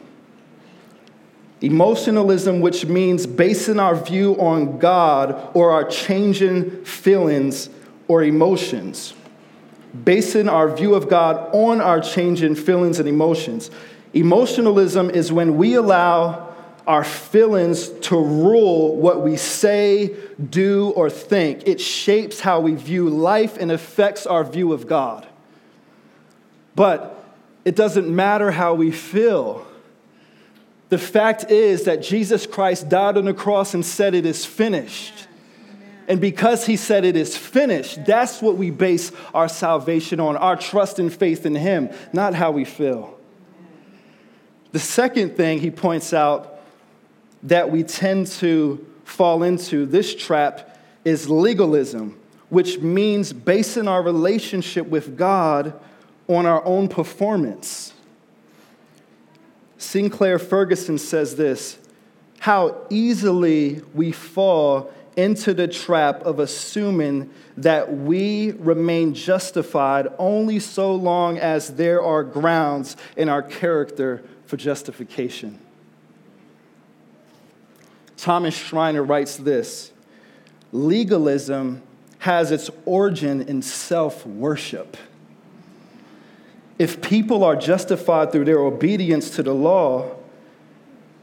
Emotionalism, 1.62 2.60
which 2.60 2.86
means 2.86 3.26
basing 3.26 3.80
our 3.80 3.96
view 3.96 4.36
on 4.40 4.78
God 4.78 5.52
or 5.54 5.72
our 5.72 5.86
changing 5.86 6.84
feelings 6.84 7.70
or 8.10 8.24
emotions. 8.24 9.14
Basing 10.03 10.50
our 10.50 10.75
view 10.75 10.96
of 10.96 11.10
God 11.10 11.50
on 11.53 11.82
our 11.82 12.00
changing 12.00 12.56
feelings 12.56 13.00
and 13.00 13.08
emotions. 13.08 13.72
Emotionalism 14.13 15.10
is 15.10 15.32
when 15.32 15.58
we 15.58 15.75
allow 15.75 16.48
our 16.88 17.03
feelings 17.03 17.89
to 17.89 18.15
rule 18.15 18.96
what 18.96 19.22
we 19.22 19.36
say, 19.36 20.15
do, 20.50 20.91
or 20.91 21.10
think. 21.10 21.67
It 21.67 21.82
shapes 21.82 22.39
how 22.39 22.62
we 22.62 22.75
view 22.75 23.10
life 23.10 23.58
and 23.58 23.72
affects 23.72 24.25
our 24.25 24.44
view 24.46 24.72
of 24.72 24.88
God. 24.88 25.27
But 26.75 27.25
it 27.65 27.75
doesn't 27.75 28.08
matter 28.08 28.51
how 28.51 28.74
we 28.75 28.91
feel. 28.91 29.67
The 30.89 30.98
fact 30.98 31.51
is 31.51 31.84
that 31.84 32.01
Jesus 32.01 32.48
Christ 32.48 32.88
died 32.88 33.17
on 33.17 33.25
the 33.25 33.34
cross 33.34 33.74
and 33.74 33.86
said, 33.86 34.15
It 34.15 34.25
is 34.25 34.46
finished. 34.46 35.27
And 36.08 36.22
because 36.22 36.66
he 36.66 36.78
said 36.78 37.04
it 37.04 37.18
is 37.18 37.36
finished, 37.36 38.06
that's 38.06 38.42
what 38.42 38.56
we 38.56 38.72
base 38.72 39.12
our 39.34 39.50
salvation 39.50 40.20
on, 40.22 40.38
our 40.38 40.56
trust 40.56 41.00
and 41.00 41.14
faith 41.14 41.46
in 41.46 41.54
him, 41.54 41.90
not 42.14 42.34
how 42.34 42.52
we 42.52 42.64
feel. 42.64 43.20
The 44.72 44.80
second 44.80 45.36
thing 45.36 45.60
he 45.60 45.70
points 45.70 46.14
out 46.14 46.60
that 47.44 47.72
we 47.72 47.84
tend 47.84 48.28
to 48.28 48.86
fall 49.04 49.44
into, 49.44 49.86
this 49.86 50.16
trap, 50.16 50.80
is 51.04 51.30
legalism, 51.30 52.18
which 52.50 52.80
means 52.80 53.34
basing 53.34 53.88
our 53.88 54.02
relationship 54.02 54.88
with 54.88 55.18
God 55.18 55.78
on 56.28 56.46
our 56.46 56.64
own 56.66 56.88
performance. 56.88 57.94
Sinclair 59.78 60.40
Ferguson 60.40 60.98
says 60.98 61.36
this 61.36 61.78
how 62.40 62.86
easily 62.90 63.82
we 63.94 64.12
fall 64.12 64.92
into 65.18 65.54
the 65.54 65.68
trap 65.68 66.22
of 66.22 66.40
assuming 66.40 67.30
that 67.58 67.92
we 67.92 68.52
remain 68.52 69.14
justified 69.14 70.08
only 70.18 70.60
so 70.60 70.96
long 70.96 71.38
as 71.40 71.76
there 71.76 72.02
are 72.02 72.24
grounds 72.24 72.96
in 73.18 73.28
our 73.28 73.42
character 73.42 74.24
for 74.46 74.56
justification. 74.56 75.60
Thomas 78.16 78.56
Schreiner 78.56 79.04
writes 79.04 79.36
this 79.38 79.92
legalism 80.72 81.82
has 82.20 82.52
its 82.52 82.70
origin 82.86 83.42
in 83.42 83.62
self 83.62 84.26
worship. 84.26 84.98
If 86.80 87.02
people 87.02 87.44
are 87.44 87.56
justified 87.56 88.32
through 88.32 88.46
their 88.46 88.60
obedience 88.60 89.32
to 89.32 89.44
the 89.44 89.54
law, 89.54 90.16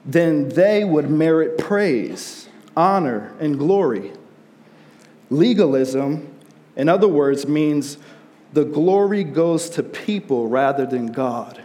then 0.05 0.49
they 0.51 0.85
would 0.85 1.09
merit 1.09 1.59
praise, 1.59 2.44
honor, 2.76 3.35
and 3.40 3.59
glory. 3.59 4.12
Legalism, 5.31 6.33
in 6.76 6.88
other 6.88 7.09
words, 7.09 7.47
means 7.47 7.99
the 8.52 8.64
glory 8.64 9.25
goes 9.25 9.69
to 9.71 9.83
people 9.83 10.49
rather 10.49 10.87
than 10.87 11.07
God. 11.07 11.62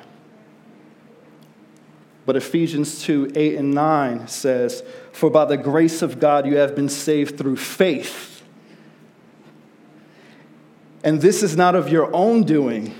But 2.25 2.35
Ephesians 2.35 3.01
2 3.03 3.31
8 3.35 3.55
and 3.55 3.73
9 3.73 4.27
says, 4.27 4.83
For 5.11 5.29
by 5.29 5.45
the 5.45 5.57
grace 5.57 6.01
of 6.01 6.19
God 6.19 6.45
you 6.45 6.57
have 6.57 6.75
been 6.75 6.89
saved 6.89 7.37
through 7.37 7.57
faith. 7.57 8.43
And 11.03 11.21
this 11.21 11.43
is 11.43 11.55
not 11.55 11.75
of 11.75 11.89
your 11.89 12.13
own 12.13 12.43
doing. 12.43 12.93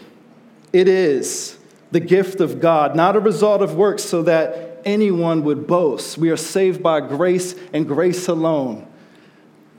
It 0.72 0.88
is 0.88 1.58
the 1.92 2.00
gift 2.00 2.40
of 2.40 2.60
God, 2.60 2.96
not 2.96 3.16
a 3.16 3.20
result 3.20 3.62
of 3.62 3.76
works, 3.76 4.04
so 4.04 4.24
that 4.24 4.69
anyone 4.86 5.44
would 5.44 5.68
boast. 5.68 6.18
We 6.18 6.30
are 6.30 6.38
saved 6.38 6.82
by 6.82 7.02
grace 7.02 7.56
and 7.74 7.88
grace 7.88 8.28
alone, 8.28 8.88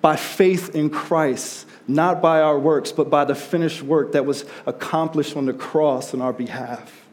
by 0.00 0.16
faith 0.16 0.74
in 0.74 0.90
Christ, 0.90 1.66
not 1.88 2.20
by 2.22 2.40
our 2.40 2.58
works, 2.58 2.92
but 2.92 3.10
by 3.10 3.24
the 3.24 3.34
finished 3.34 3.82
work 3.82 4.12
that 4.12 4.26
was 4.26 4.44
accomplished 4.66 5.36
on 5.36 5.46
the 5.46 5.52
cross 5.52 6.14
on 6.14 6.20
our 6.20 6.32
behalf. 6.32 7.06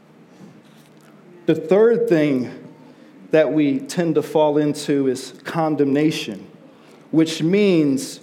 The 1.45 1.55
third 1.55 2.09
thing 2.09 2.73
that 3.31 3.51
we 3.51 3.79
tend 3.79 4.15
to 4.15 4.21
fall 4.21 4.57
into 4.57 5.07
is 5.07 5.33
condemnation, 5.43 6.47
which 7.11 7.41
means 7.41 8.19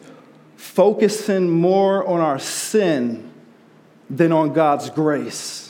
focusing 0.56 1.50
more 1.50 2.06
on 2.06 2.21
our 2.21 2.38
sin 2.38 3.30
than 4.11 4.33
on 4.33 4.52
God's 4.52 4.90
grace. 4.90 5.63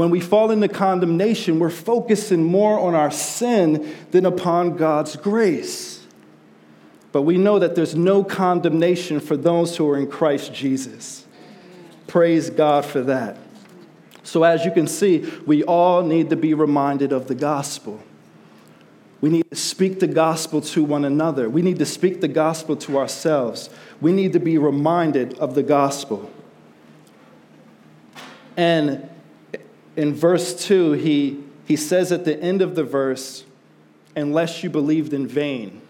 When 0.00 0.08
we 0.08 0.20
fall 0.20 0.50
into 0.50 0.66
condemnation, 0.66 1.58
we're 1.58 1.68
focusing 1.68 2.42
more 2.42 2.80
on 2.80 2.94
our 2.94 3.10
sin 3.10 3.94
than 4.12 4.24
upon 4.24 4.78
God's 4.78 5.14
grace. 5.14 6.06
But 7.12 7.20
we 7.20 7.36
know 7.36 7.58
that 7.58 7.74
there's 7.74 7.94
no 7.94 8.24
condemnation 8.24 9.20
for 9.20 9.36
those 9.36 9.76
who 9.76 9.86
are 9.90 9.98
in 9.98 10.10
Christ 10.10 10.54
Jesus. 10.54 11.26
Praise 12.06 12.48
God 12.48 12.86
for 12.86 13.02
that. 13.02 13.36
So, 14.22 14.42
as 14.42 14.64
you 14.64 14.70
can 14.70 14.86
see, 14.86 15.30
we 15.44 15.64
all 15.64 16.02
need 16.02 16.30
to 16.30 16.36
be 16.36 16.54
reminded 16.54 17.12
of 17.12 17.28
the 17.28 17.34
gospel. 17.34 18.02
We 19.20 19.28
need 19.28 19.50
to 19.50 19.56
speak 19.56 20.00
the 20.00 20.06
gospel 20.06 20.62
to 20.62 20.82
one 20.82 21.04
another. 21.04 21.50
We 21.50 21.60
need 21.60 21.78
to 21.78 21.84
speak 21.84 22.22
the 22.22 22.28
gospel 22.28 22.74
to 22.76 22.96
ourselves. 22.96 23.68
We 24.00 24.12
need 24.12 24.32
to 24.32 24.40
be 24.40 24.56
reminded 24.56 25.38
of 25.38 25.54
the 25.54 25.62
gospel. 25.62 26.30
And 28.56 29.09
in 29.96 30.14
verse 30.14 30.66
2, 30.66 30.92
he, 30.92 31.42
he 31.66 31.76
says 31.76 32.12
at 32.12 32.24
the 32.24 32.40
end 32.40 32.62
of 32.62 32.74
the 32.74 32.84
verse, 32.84 33.44
unless 34.16 34.62
you 34.62 34.70
believed 34.70 35.12
in 35.12 35.26
vain. 35.26 35.80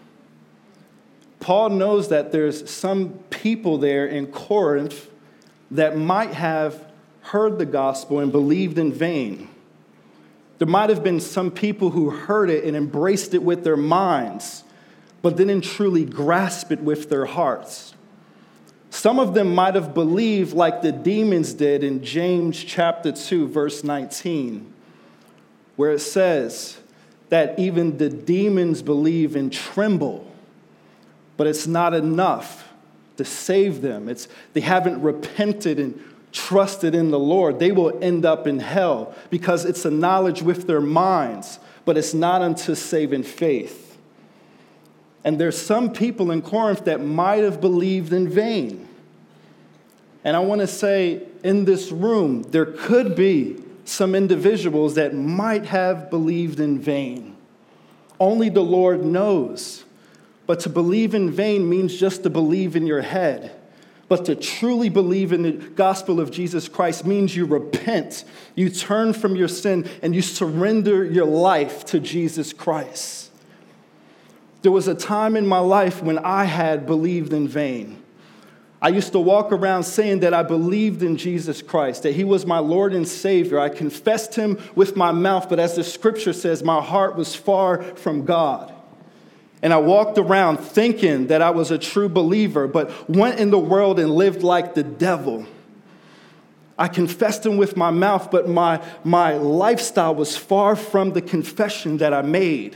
Paul 1.39 1.71
knows 1.71 2.09
that 2.09 2.31
there's 2.31 2.69
some 2.69 3.19
people 3.29 3.77
there 3.79 4.05
in 4.05 4.27
Corinth 4.27 5.09
that 5.71 5.97
might 5.97 6.33
have 6.33 6.85
heard 7.21 7.57
the 7.57 7.65
gospel 7.65 8.19
and 8.19 8.31
believed 8.31 8.77
in 8.77 8.93
vain. 8.93 9.49
There 10.59 10.67
might 10.67 10.89
have 10.89 11.03
been 11.03 11.19
some 11.19 11.49
people 11.49 11.89
who 11.89 12.11
heard 12.11 12.49
it 12.51 12.63
and 12.63 12.77
embraced 12.77 13.33
it 13.33 13.41
with 13.41 13.63
their 13.63 13.77
minds, 13.77 14.63
but 15.23 15.35
didn't 15.35 15.61
truly 15.61 16.05
grasp 16.05 16.71
it 16.71 16.81
with 16.81 17.09
their 17.09 17.25
hearts. 17.25 17.90
Some 18.91 19.19
of 19.19 19.33
them 19.33 19.55
might 19.55 19.75
have 19.75 19.93
believed 19.93 20.53
like 20.53 20.81
the 20.81 20.91
demons 20.91 21.53
did 21.53 21.81
in 21.81 22.03
James 22.03 22.61
chapter 22.61 23.13
2, 23.13 23.47
verse 23.47 23.85
19, 23.85 24.71
where 25.77 25.93
it 25.93 25.99
says 25.99 26.77
that 27.29 27.57
even 27.57 27.97
the 27.97 28.09
demons 28.09 28.81
believe 28.81 29.37
and 29.37 29.51
tremble, 29.51 30.29
but 31.37 31.47
it's 31.47 31.65
not 31.65 31.93
enough 31.93 32.67
to 33.15 33.23
save 33.23 33.81
them. 33.81 34.09
It's, 34.09 34.27
they 34.51 34.59
haven't 34.59 35.01
repented 35.01 35.79
and 35.79 35.97
trusted 36.33 36.93
in 36.93 37.11
the 37.11 37.19
Lord. 37.19 37.59
They 37.59 37.71
will 37.71 37.97
end 38.03 38.25
up 38.25 38.45
in 38.45 38.59
hell 38.59 39.15
because 39.29 39.63
it's 39.63 39.85
a 39.85 39.91
knowledge 39.91 40.41
with 40.41 40.67
their 40.67 40.81
minds, 40.81 41.59
but 41.85 41.97
it's 41.97 42.13
not 42.13 42.41
unto 42.41 42.75
saving 42.75 43.23
faith. 43.23 43.90
And 45.23 45.39
there's 45.39 45.59
some 45.59 45.93
people 45.93 46.31
in 46.31 46.41
Corinth 46.41 46.85
that 46.85 47.01
might 47.01 47.43
have 47.43 47.61
believed 47.61 48.11
in 48.11 48.27
vain. 48.27 48.87
And 50.23 50.35
I 50.35 50.39
want 50.39 50.61
to 50.61 50.67
say 50.67 51.23
in 51.43 51.65
this 51.65 51.91
room, 51.91 52.43
there 52.43 52.65
could 52.65 53.15
be 53.15 53.57
some 53.85 54.15
individuals 54.15 54.95
that 54.95 55.13
might 55.13 55.65
have 55.65 56.09
believed 56.09 56.59
in 56.59 56.79
vain. 56.79 57.35
Only 58.19 58.49
the 58.49 58.61
Lord 58.61 59.03
knows. 59.03 59.83
But 60.45 60.59
to 60.61 60.69
believe 60.69 61.15
in 61.15 61.31
vain 61.31 61.67
means 61.67 61.99
just 61.99 62.23
to 62.23 62.29
believe 62.29 62.75
in 62.75 62.85
your 62.85 63.01
head. 63.01 63.51
But 64.07 64.25
to 64.25 64.35
truly 64.35 64.89
believe 64.89 65.31
in 65.31 65.43
the 65.43 65.53
gospel 65.53 66.19
of 66.19 66.31
Jesus 66.31 66.67
Christ 66.67 67.05
means 67.05 67.35
you 67.35 67.45
repent, 67.45 68.25
you 68.55 68.69
turn 68.69 69.13
from 69.13 69.35
your 69.35 69.47
sin, 69.47 69.89
and 70.01 70.13
you 70.13 70.21
surrender 70.21 71.05
your 71.05 71.25
life 71.25 71.85
to 71.85 71.99
Jesus 71.99 72.51
Christ. 72.51 73.30
There 74.61 74.71
was 74.71 74.87
a 74.87 74.95
time 74.95 75.35
in 75.35 75.47
my 75.47 75.59
life 75.59 76.03
when 76.03 76.19
I 76.19 76.45
had 76.45 76.85
believed 76.85 77.33
in 77.33 77.47
vain. 77.47 78.01
I 78.81 78.89
used 78.89 79.11
to 79.11 79.19
walk 79.19 79.51
around 79.51 79.83
saying 79.83 80.21
that 80.21 80.33
I 80.33 80.41
believed 80.41 81.03
in 81.03 81.15
Jesus 81.15 81.61
Christ, 81.61 82.03
that 82.03 82.13
He 82.13 82.23
was 82.23 82.45
my 82.45 82.57
Lord 82.57 82.93
and 82.93 83.07
Savior. 83.07 83.59
I 83.59 83.69
confessed 83.69 84.35
Him 84.35 84.59
with 84.75 84.95
my 84.95 85.11
mouth, 85.11 85.49
but 85.49 85.59
as 85.59 85.75
the 85.75 85.83
scripture 85.83 86.33
says, 86.33 86.63
my 86.63 86.81
heart 86.81 87.15
was 87.15 87.35
far 87.35 87.83
from 87.83 88.25
God. 88.25 88.73
And 89.61 89.71
I 89.71 89.77
walked 89.77 90.17
around 90.17 90.57
thinking 90.57 91.27
that 91.27 91.43
I 91.43 91.51
was 91.51 91.69
a 91.69 91.77
true 91.77 92.09
believer, 92.09 92.67
but 92.67 93.07
went 93.07 93.39
in 93.39 93.51
the 93.51 93.59
world 93.59 93.99
and 93.99 94.09
lived 94.09 94.41
like 94.41 94.73
the 94.73 94.83
devil. 94.83 95.45
I 96.77 96.87
confessed 96.87 97.45
him 97.45 97.57
with 97.57 97.77
my 97.77 97.91
mouth, 97.91 98.31
but 98.31 98.49
my, 98.49 98.83
my 99.03 99.33
lifestyle 99.33 100.15
was 100.15 100.35
far 100.35 100.75
from 100.75 101.13
the 101.13 101.21
confession 101.21 101.97
that 101.97 102.11
I 102.11 102.23
made. 102.23 102.75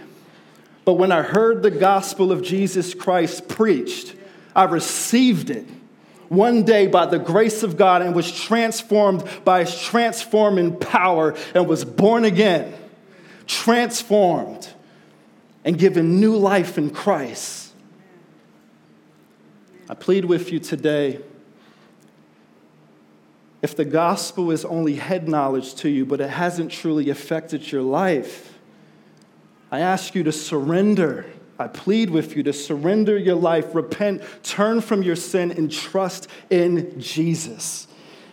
But 0.85 0.93
when 0.93 1.11
I 1.11 1.23
heard 1.23 1.63
the 1.63 1.71
gospel 1.71 2.31
of 2.31 2.43
Jesus 2.43 2.93
Christ 2.93 3.47
preached, 3.47 4.15
I 4.55 4.65
received 4.65 5.49
it 5.49 5.65
one 6.29 6.63
day 6.63 6.87
by 6.87 7.07
the 7.07 7.19
grace 7.19 7.63
of 7.63 7.75
God 7.75 8.01
and 8.01 8.15
was 8.15 8.31
transformed 8.31 9.23
by 9.43 9.63
his 9.63 9.79
transforming 9.79 10.77
power 10.77 11.35
and 11.53 11.67
was 11.67 11.83
born 11.83 12.23
again, 12.23 12.73
transformed, 13.47 14.69
and 15.63 15.77
given 15.77 16.19
new 16.19 16.37
life 16.37 16.77
in 16.77 16.91
Christ. 16.91 17.73
I 19.89 19.95
plead 19.95 20.25
with 20.25 20.51
you 20.51 20.59
today 20.59 21.19
if 23.61 23.75
the 23.75 23.85
gospel 23.85 24.51
is 24.51 24.63
only 24.65 24.95
head 24.95 25.27
knowledge 25.27 25.73
to 25.75 25.89
you, 25.89 26.05
but 26.05 26.21
it 26.21 26.29
hasn't 26.29 26.71
truly 26.71 27.09
affected 27.09 27.71
your 27.71 27.81
life, 27.81 28.54
I 29.71 29.79
ask 29.79 30.15
you 30.15 30.23
to 30.23 30.31
surrender. 30.31 31.25
I 31.57 31.67
plead 31.67 32.09
with 32.09 32.35
you 32.35 32.43
to 32.43 32.53
surrender 32.53 33.17
your 33.17 33.35
life, 33.35 33.73
repent, 33.73 34.21
turn 34.43 34.81
from 34.81 35.03
your 35.03 35.15
sin, 35.15 35.51
and 35.51 35.71
trust 35.71 36.27
in 36.49 36.99
Jesus. 36.99 37.87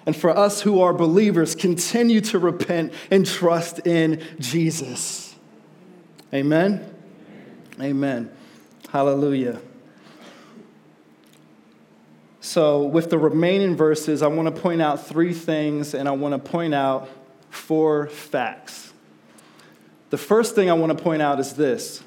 And 0.05 0.17
for 0.17 0.31
us 0.31 0.62
who 0.62 0.81
are 0.81 0.93
believers, 0.93 1.55
continue 1.55 2.21
to 2.23 2.39
repent 2.39 2.93
and 3.11 3.25
trust 3.25 3.87
in 3.87 4.23
Jesus. 4.41 5.35
Amen. 6.35 6.85
Amen. 7.81 8.31
Hallelujah. 8.91 9.61
So, 12.41 12.83
with 12.83 13.11
the 13.11 13.19
remaining 13.19 13.77
verses, 13.77 14.21
I 14.21 14.27
want 14.27 14.55
to 14.55 14.61
point 14.61 14.83
out 14.83 15.07
three 15.07 15.33
things 15.33 15.95
and 15.95 16.09
I 16.09 16.12
want 16.12 16.35
to 16.35 16.51
point 16.51 16.75
out 16.75 17.09
four 17.51 18.09
facts. 18.09 18.92
The 20.12 20.19
first 20.19 20.54
thing 20.54 20.69
I 20.69 20.75
want 20.75 20.95
to 20.95 21.02
point 21.02 21.23
out 21.23 21.40
is 21.40 21.54
this 21.54 22.02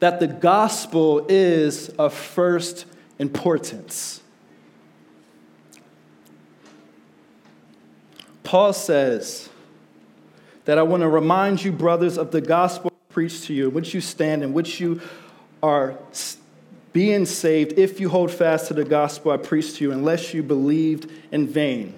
that 0.00 0.18
the 0.18 0.26
gospel 0.26 1.24
is 1.28 1.88
of 1.90 2.12
first 2.12 2.86
importance. 3.20 4.20
Paul 8.42 8.72
says 8.72 9.48
that 10.64 10.76
I 10.76 10.82
want 10.82 11.02
to 11.02 11.08
remind 11.08 11.62
you, 11.62 11.70
brothers, 11.70 12.18
of 12.18 12.32
the 12.32 12.40
gospel 12.40 12.92
preached 13.08 13.44
to 13.44 13.54
you, 13.54 13.68
in 13.68 13.74
which 13.74 13.94
you 13.94 14.00
stand, 14.00 14.42
in 14.42 14.52
which 14.52 14.80
you 14.80 15.00
are 15.62 15.96
being 16.92 17.24
saved 17.24 17.78
if 17.78 18.00
you 18.00 18.08
hold 18.08 18.32
fast 18.32 18.66
to 18.66 18.74
the 18.74 18.84
gospel 18.84 19.30
I 19.30 19.36
preached 19.36 19.76
to 19.76 19.84
you, 19.84 19.92
unless 19.92 20.34
you 20.34 20.42
believed 20.42 21.08
in 21.30 21.46
vain. 21.46 21.94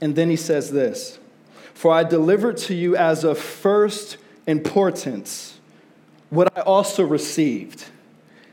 And 0.00 0.16
then 0.16 0.30
he 0.30 0.36
says 0.36 0.70
this 0.70 1.19
For 1.80 1.94
I 1.94 2.04
delivered 2.04 2.58
to 2.58 2.74
you 2.74 2.94
as 2.94 3.24
of 3.24 3.38
first 3.38 4.18
importance 4.46 5.58
what 6.28 6.54
I 6.54 6.60
also 6.60 7.02
received 7.02 7.86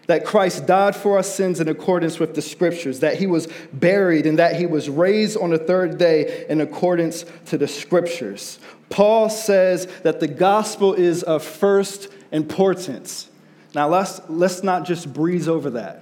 that 0.05 0.23
Christ 0.23 0.65
died 0.65 0.95
for 0.95 1.17
our 1.17 1.23
sins 1.23 1.59
in 1.59 1.67
accordance 1.67 2.19
with 2.19 2.35
the 2.35 2.41
scriptures, 2.41 3.01
that 3.01 3.17
he 3.17 3.27
was 3.27 3.49
buried, 3.73 4.25
and 4.27 4.39
that 4.39 4.55
he 4.55 4.65
was 4.65 4.89
raised 4.89 5.35
on 5.35 5.49
the 5.49 5.57
third 5.57 5.97
day 5.97 6.45
in 6.47 6.61
accordance 6.61 7.25
to 7.47 7.57
the 7.57 7.67
scriptures. 7.67 8.59
Paul 8.89 9.29
says 9.29 9.87
that 10.03 10.21
the 10.21 10.29
gospel 10.29 10.93
is 10.93 11.21
of 11.21 11.43
first 11.43 12.07
importance. 12.31 13.29
Now, 13.75 13.89
let's, 13.89 14.21
let's 14.29 14.63
not 14.63 14.85
just 14.85 15.11
breeze 15.11 15.49
over 15.49 15.71
that. 15.71 16.01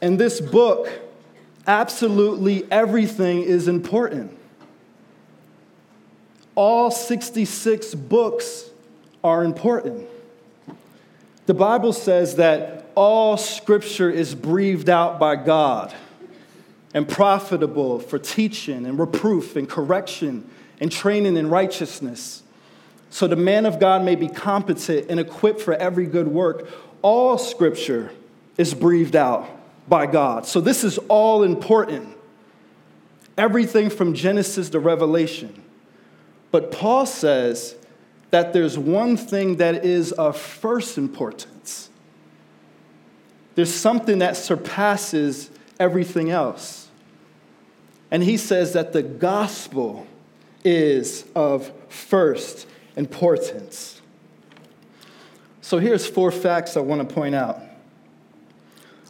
In 0.00 0.18
this 0.18 0.40
book, 0.40 0.88
absolutely 1.66 2.70
everything 2.70 3.42
is 3.42 3.68
important. 3.68 4.36
All 6.54 6.90
66 6.90 7.94
books 7.94 8.70
are 9.22 9.44
important. 9.44 10.06
The 11.46 11.54
Bible 11.54 11.92
says 11.92 12.36
that 12.36 12.86
all 12.94 13.36
scripture 13.36 14.10
is 14.10 14.34
breathed 14.34 14.88
out 14.88 15.18
by 15.18 15.36
God 15.36 15.94
and 16.94 17.08
profitable 17.08 17.98
for 17.98 18.18
teaching 18.18 18.86
and 18.86 18.98
reproof 18.98 19.56
and 19.56 19.68
correction 19.68 20.48
and 20.80 20.92
training 20.92 21.36
in 21.36 21.50
righteousness 21.50 22.44
so 23.14 23.28
the 23.28 23.36
man 23.36 23.64
of 23.64 23.78
God 23.78 24.02
may 24.02 24.16
be 24.16 24.26
competent 24.26 25.06
and 25.08 25.20
equipped 25.20 25.60
for 25.60 25.74
every 25.74 26.04
good 26.04 26.26
work. 26.26 26.68
All 27.00 27.38
scripture 27.38 28.10
is 28.56 28.74
breathed 28.74 29.14
out 29.14 29.48
by 29.88 30.06
God. 30.06 30.46
So 30.46 30.60
this 30.60 30.84
is 30.84 30.98
all 31.08 31.42
important. 31.42 32.16
Everything 33.36 33.90
from 33.90 34.14
Genesis 34.14 34.70
to 34.70 34.78
Revelation. 34.78 35.62
But 36.50 36.70
Paul 36.70 37.06
says 37.06 37.74
that 38.30 38.52
there's 38.52 38.78
one 38.78 39.16
thing 39.16 39.56
that 39.56 39.84
is 39.84 40.12
of 40.12 40.36
first 40.36 40.98
importance. 40.98 41.90
There's 43.54 43.72
something 43.72 44.18
that 44.18 44.36
surpasses 44.36 45.50
everything 45.78 46.30
else. 46.30 46.88
And 48.10 48.22
he 48.22 48.36
says 48.36 48.72
that 48.74 48.92
the 48.92 49.02
gospel 49.02 50.06
is 50.64 51.24
of 51.34 51.70
first 51.88 52.66
importance. 52.96 54.00
So 55.60 55.78
here's 55.78 56.06
four 56.06 56.30
facts 56.30 56.76
I 56.76 56.80
want 56.80 57.08
to 57.08 57.14
point 57.14 57.34
out. 57.34 57.60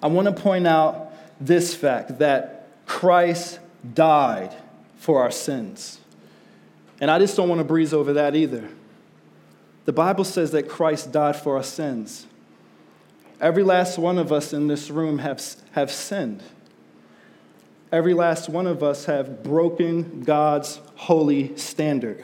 I 0.05 0.09
want 0.09 0.27
to 0.27 0.35
point 0.35 0.67
out 0.67 1.15
this 1.41 1.75
fact 1.75 2.19
that 2.19 2.69
Christ 2.85 3.59
died 3.95 4.55
for 4.99 5.23
our 5.23 5.31
sins. 5.31 5.99
And 7.01 7.11
I 7.11 7.19
just 7.19 7.39
don't 7.39 7.49
want 7.49 7.61
to 7.61 7.65
breeze 7.65 7.95
over 7.95 8.13
that 8.13 8.37
either. 8.37 8.69
The 9.87 9.95
Bible 9.95 10.25
says 10.25 10.51
that 10.51 10.69
Christ 10.69 11.11
died 11.11 11.37
for 11.37 11.57
our 11.57 11.63
sins. 11.63 12.27
Every 13.41 13.63
last 13.63 13.99
one 13.99 14.19
of 14.19 14.31
us 14.31 14.53
in 14.53 14.67
this 14.67 14.91
room 14.91 15.21
have, 15.21 15.43
have 15.73 15.91
sinned. 15.91 16.43
Every 17.91 18.13
last 18.13 18.51
one 18.51 18.67
of 18.67 18.83
us 18.83 19.07
have 19.07 19.43
broken 19.43 20.23
God's 20.23 20.81
holy 20.97 21.57
standard. 21.57 22.23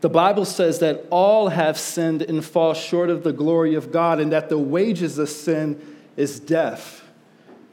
The 0.00 0.08
Bible 0.08 0.46
says 0.46 0.78
that 0.78 1.04
all 1.10 1.48
have 1.48 1.78
sinned 1.78 2.22
and 2.22 2.42
fall 2.42 2.72
short 2.72 3.10
of 3.10 3.24
the 3.24 3.32
glory 3.32 3.74
of 3.74 3.92
God, 3.92 4.20
and 4.20 4.32
that 4.32 4.48
the 4.48 4.56
wages 4.56 5.18
of 5.18 5.28
sin 5.28 5.96
is 6.18 6.40
death, 6.40 7.04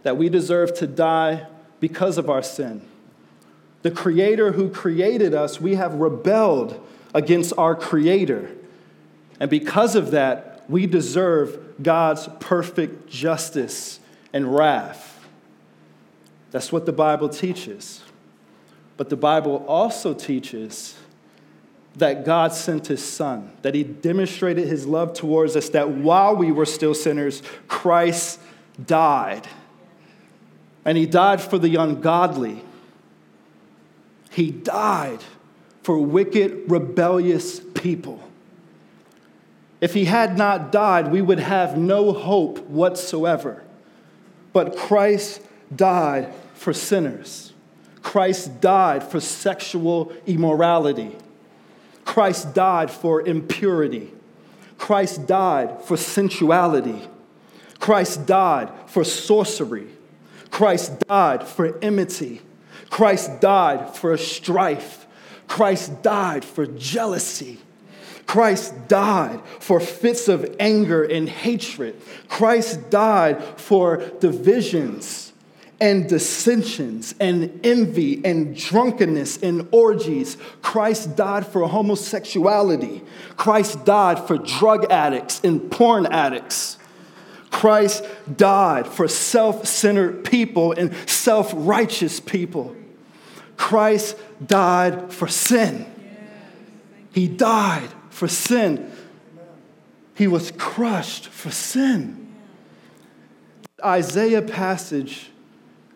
that 0.04 0.16
we 0.16 0.30
deserve 0.30 0.74
to 0.76 0.86
die 0.88 1.48
because 1.80 2.18
of 2.20 2.30
our 2.30 2.44
sin. 2.44 2.80
The 3.82 3.90
Creator 3.92 4.54
who 4.54 4.70
created 4.70 5.34
us, 5.34 5.60
we 5.60 5.76
have 5.76 5.96
rebelled 5.96 6.80
against 7.14 7.54
our 7.58 7.76
Creator. 7.76 8.52
And 9.40 9.50
because 9.50 9.96
of 9.96 10.12
that, 10.12 10.64
we 10.70 10.86
deserve 10.86 11.82
God's 11.82 12.30
perfect 12.40 13.10
justice 13.10 14.00
and 14.32 14.56
wrath. 14.56 15.26
That's 16.52 16.72
what 16.72 16.86
the 16.86 16.94
Bible 16.94 17.30
teaches. 17.30 18.02
But 18.96 19.10
the 19.10 19.18
Bible 19.18 19.66
also 19.68 20.14
teaches 20.14 20.96
that 21.96 22.26
God 22.26 22.54
sent 22.54 22.88
his 22.88 23.04
son, 23.04 23.52
that 23.62 23.74
he 23.74 23.84
demonstrated 23.84 24.68
his 24.68 24.86
love 24.86 25.14
towards 25.14 25.56
us, 25.56 25.70
that 25.70 25.90
while 25.90 26.36
we 26.36 26.52
were 26.52 26.66
still 26.66 26.94
sinners, 26.94 27.42
Christ 27.68 28.40
died. 28.86 29.48
And 30.84 30.98
he 30.98 31.06
died 31.06 31.42
for 31.42 31.58
the 31.58 31.76
ungodly. 31.78 32.64
He 34.30 34.52
died 34.52 35.20
for 35.84 35.98
wicked, 35.98 36.70
rebellious 36.70 37.60
people. 37.60 38.22
If 39.80 39.94
he 39.94 40.06
had 40.06 40.38
not 40.38 40.72
died, 40.72 41.12
we 41.12 41.22
would 41.22 41.40
have 41.40 41.78
no 41.78 42.12
hope 42.12 42.60
whatsoever. 42.68 43.64
But 44.52 44.76
Christ 44.76 45.42
died 45.74 46.34
for 46.54 46.74
sinners. 46.74 47.54
Christ 48.02 48.62
died 48.62 49.04
for 49.04 49.20
sexual 49.20 50.14
immorality. 50.26 51.16
Christ 52.16 52.54
died 52.54 52.90
for 52.90 53.28
impurity. 53.28 54.14
Christ 54.78 55.28
died 55.28 55.82
for 55.82 55.98
sensuality. 55.98 57.02
Christ 57.78 58.26
died 58.26 58.72
for 58.86 59.04
sorcery. 59.04 59.90
Christ 60.50 60.98
died 61.10 61.46
for 61.46 61.78
enmity. 61.84 62.42
Christ 62.90 63.42
died 63.42 63.98
for 63.98 64.16
strife. 64.16 65.06
Christ 65.50 66.02
died 66.04 66.46
for 66.46 66.66
jealousy. 66.66 67.60
Christ 68.26 68.88
died 68.88 69.42
for 69.60 69.82
fits 69.82 70.30
of 70.30 70.56
anger 70.58 71.04
and 71.04 71.28
hatred. 71.28 72.02
Christ 72.30 72.90
died 72.90 73.44
for 73.60 73.98
divisions 74.22 75.25
and 75.80 76.08
dissensions 76.08 77.14
and 77.20 77.60
envy 77.64 78.24
and 78.24 78.56
drunkenness 78.56 79.38
and 79.38 79.68
orgies. 79.72 80.38
Christ 80.62 81.16
died 81.16 81.46
for 81.46 81.68
homosexuality. 81.68 83.04
Christ 83.36 83.84
died 83.86 84.20
for 84.20 84.38
drug 84.38 84.92
addicts 84.92 85.42
and 85.44 85.70
porn 85.72 86.06
addicts. 86.06 86.78
Christ 87.52 88.06
died 88.36 88.88
for 88.88 89.08
self 89.08 89.66
centered 89.66 90.26
people 90.26 90.72
and 90.74 90.94
self 91.10 91.52
righteous 91.56 92.20
people. 92.20 92.76
Christ 93.58 94.18
died 94.46 95.14
for 95.14 95.28
sin. 95.28 95.86
He 97.14 97.28
died 97.28 97.90
for 98.10 98.28
sin. 98.28 98.92
He 100.16 100.28
was 100.28 100.52
crushed 100.52 101.28
for 101.28 101.52
sin. 101.52 102.34
Isaiah 103.84 104.42
passage 104.42 105.32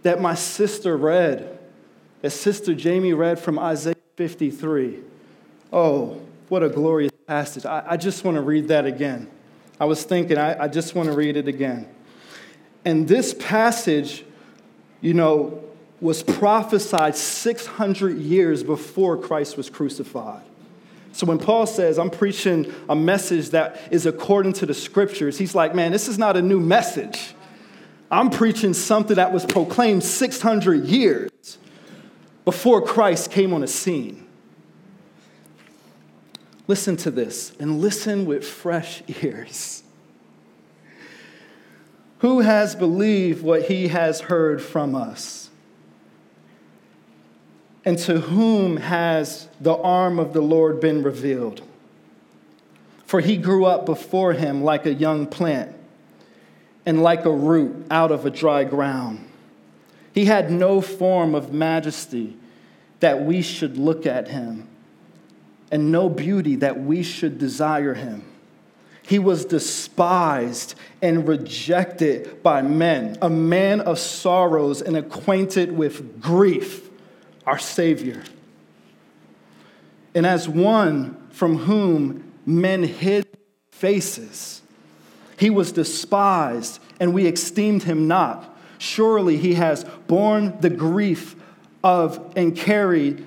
that 0.04 0.22
my 0.22 0.36
sister 0.36 0.96
read, 0.98 1.60
that 2.22 2.32
Sister 2.32 2.74
Jamie 2.74 3.14
read 3.14 3.40
from 3.40 3.60
Isaiah 3.60 3.96
53. 4.16 5.00
Oh, 5.72 6.22
what 6.50 6.64
a 6.64 6.70
glorious 6.70 7.12
passage. 7.28 7.66
I, 7.66 7.84
I 7.90 7.98
just 7.98 8.24
want 8.24 8.36
to 8.36 8.42
read 8.42 8.70
that 8.70 8.86
again. 8.86 9.30
I 9.80 9.86
was 9.86 10.04
thinking, 10.04 10.38
I, 10.38 10.64
I 10.64 10.68
just 10.68 10.96
want 10.96 11.08
to 11.08 11.16
read 11.16 11.38
it 11.38 11.48
again. 11.48 11.88
And 12.84 13.08
this 13.08 13.34
passage, 13.34 14.26
you 15.02 15.14
know, 15.14 15.64
was 16.02 16.24
prophesied 16.24 17.16
600 17.16 18.18
years 18.18 18.64
before 18.64 19.18
Christ 19.18 19.58
was 19.58 19.70
crucified. 19.70 20.44
So 21.12 21.26
when 21.26 21.40
Paul 21.40 21.66
says, 21.66 22.00
I'm 22.00 22.10
preaching 22.10 22.74
a 22.88 22.96
message 22.96 23.50
that 23.50 23.80
is 23.92 24.06
according 24.06 24.54
to 24.54 24.66
the 24.66 24.74
scriptures, 24.74 25.38
he's 25.38 25.56
like, 25.56 25.76
man, 25.76 25.92
this 25.92 26.08
is 26.08 26.18
not 26.18 26.38
a 26.38 26.42
new 26.42 26.60
message. 26.60 27.34
I'm 28.12 28.30
preaching 28.30 28.74
something 28.74 29.18
that 29.18 29.32
was 29.32 29.46
proclaimed 29.46 30.04
600 30.04 30.86
years 30.86 31.58
before 32.44 32.82
Christ 32.82 33.30
came 33.30 33.54
on 33.54 33.62
the 33.62 33.68
scene. 33.68 34.28
Listen 36.68 36.98
to 36.98 37.12
this 37.12 37.54
and 37.60 37.80
listen 37.80 38.26
with 38.26 38.48
fresh 38.48 39.04
ears. 39.22 39.84
Who 42.20 42.42
has 42.42 42.76
believed 42.76 43.44
what 43.44 43.64
he 43.64 43.88
has 43.90 44.22
heard 44.22 44.62
from 44.62 44.96
us? 44.96 45.50
And 47.86 47.98
to 48.00 48.20
whom 48.20 48.78
has 48.78 49.48
the 49.62 49.76
arm 49.76 50.20
of 50.20 50.34
the 50.34 50.42
Lord 50.42 50.82
been 50.82 51.02
revealed? 51.02 51.62
For 53.06 53.22
he 53.22 53.38
grew 53.38 53.66
up 53.66 53.86
before 53.86 54.34
him 54.34 54.64
like 54.64 54.86
a 54.86 54.94
young 54.94 55.28
plant 55.28 55.79
and 56.90 57.04
like 57.04 57.24
a 57.26 57.32
root 57.32 57.86
out 57.92 58.12
of 58.12 58.26
a 58.26 58.32
dry 58.32 58.64
ground. 58.64 59.24
He 60.12 60.26
had 60.26 60.50
no 60.50 60.82
form 60.82 61.36
of 61.36 61.54
majesty 61.54 62.36
that 63.00 63.22
we 63.22 63.44
should 63.44 63.78
look 63.78 64.08
at 64.08 64.30
him, 64.30 64.68
and 65.72 65.92
no 65.92 66.10
beauty 66.10 66.56
that 66.56 66.80
we 66.80 67.04
should 67.04 67.38
desire 67.38 67.94
him. 67.94 68.26
He 69.04 69.20
was 69.20 69.46
despised 69.46 70.74
and 71.00 71.28
rejected 71.28 72.42
by 72.42 72.64
men, 72.64 73.20
a 73.22 73.30
man 73.30 73.82
of 73.82 74.00
sorrows 74.00 74.82
and 74.82 74.98
acquainted 74.98 75.72
with 75.72 76.20
grief, 76.20 76.90
our 77.46 77.60
Savior. 77.60 78.24
And 80.16 80.26
as 80.26 80.50
one 80.50 81.28
from 81.30 81.56
whom 81.56 82.34
men 82.48 82.82
hid 82.82 83.28
faces, 83.70 84.64
he 85.40 85.50
was 85.50 85.72
despised, 85.72 86.82
and 87.00 87.14
we 87.14 87.26
esteemed 87.26 87.84
him 87.84 88.10
not. 88.10 88.58
Surely 88.78 89.38
he 89.38 89.54
has 89.54 89.86
borne 90.06 90.60
the 90.60 90.70
grief 90.70 91.34
of 91.82 92.34
and 92.36 92.58
carried 92.58 93.26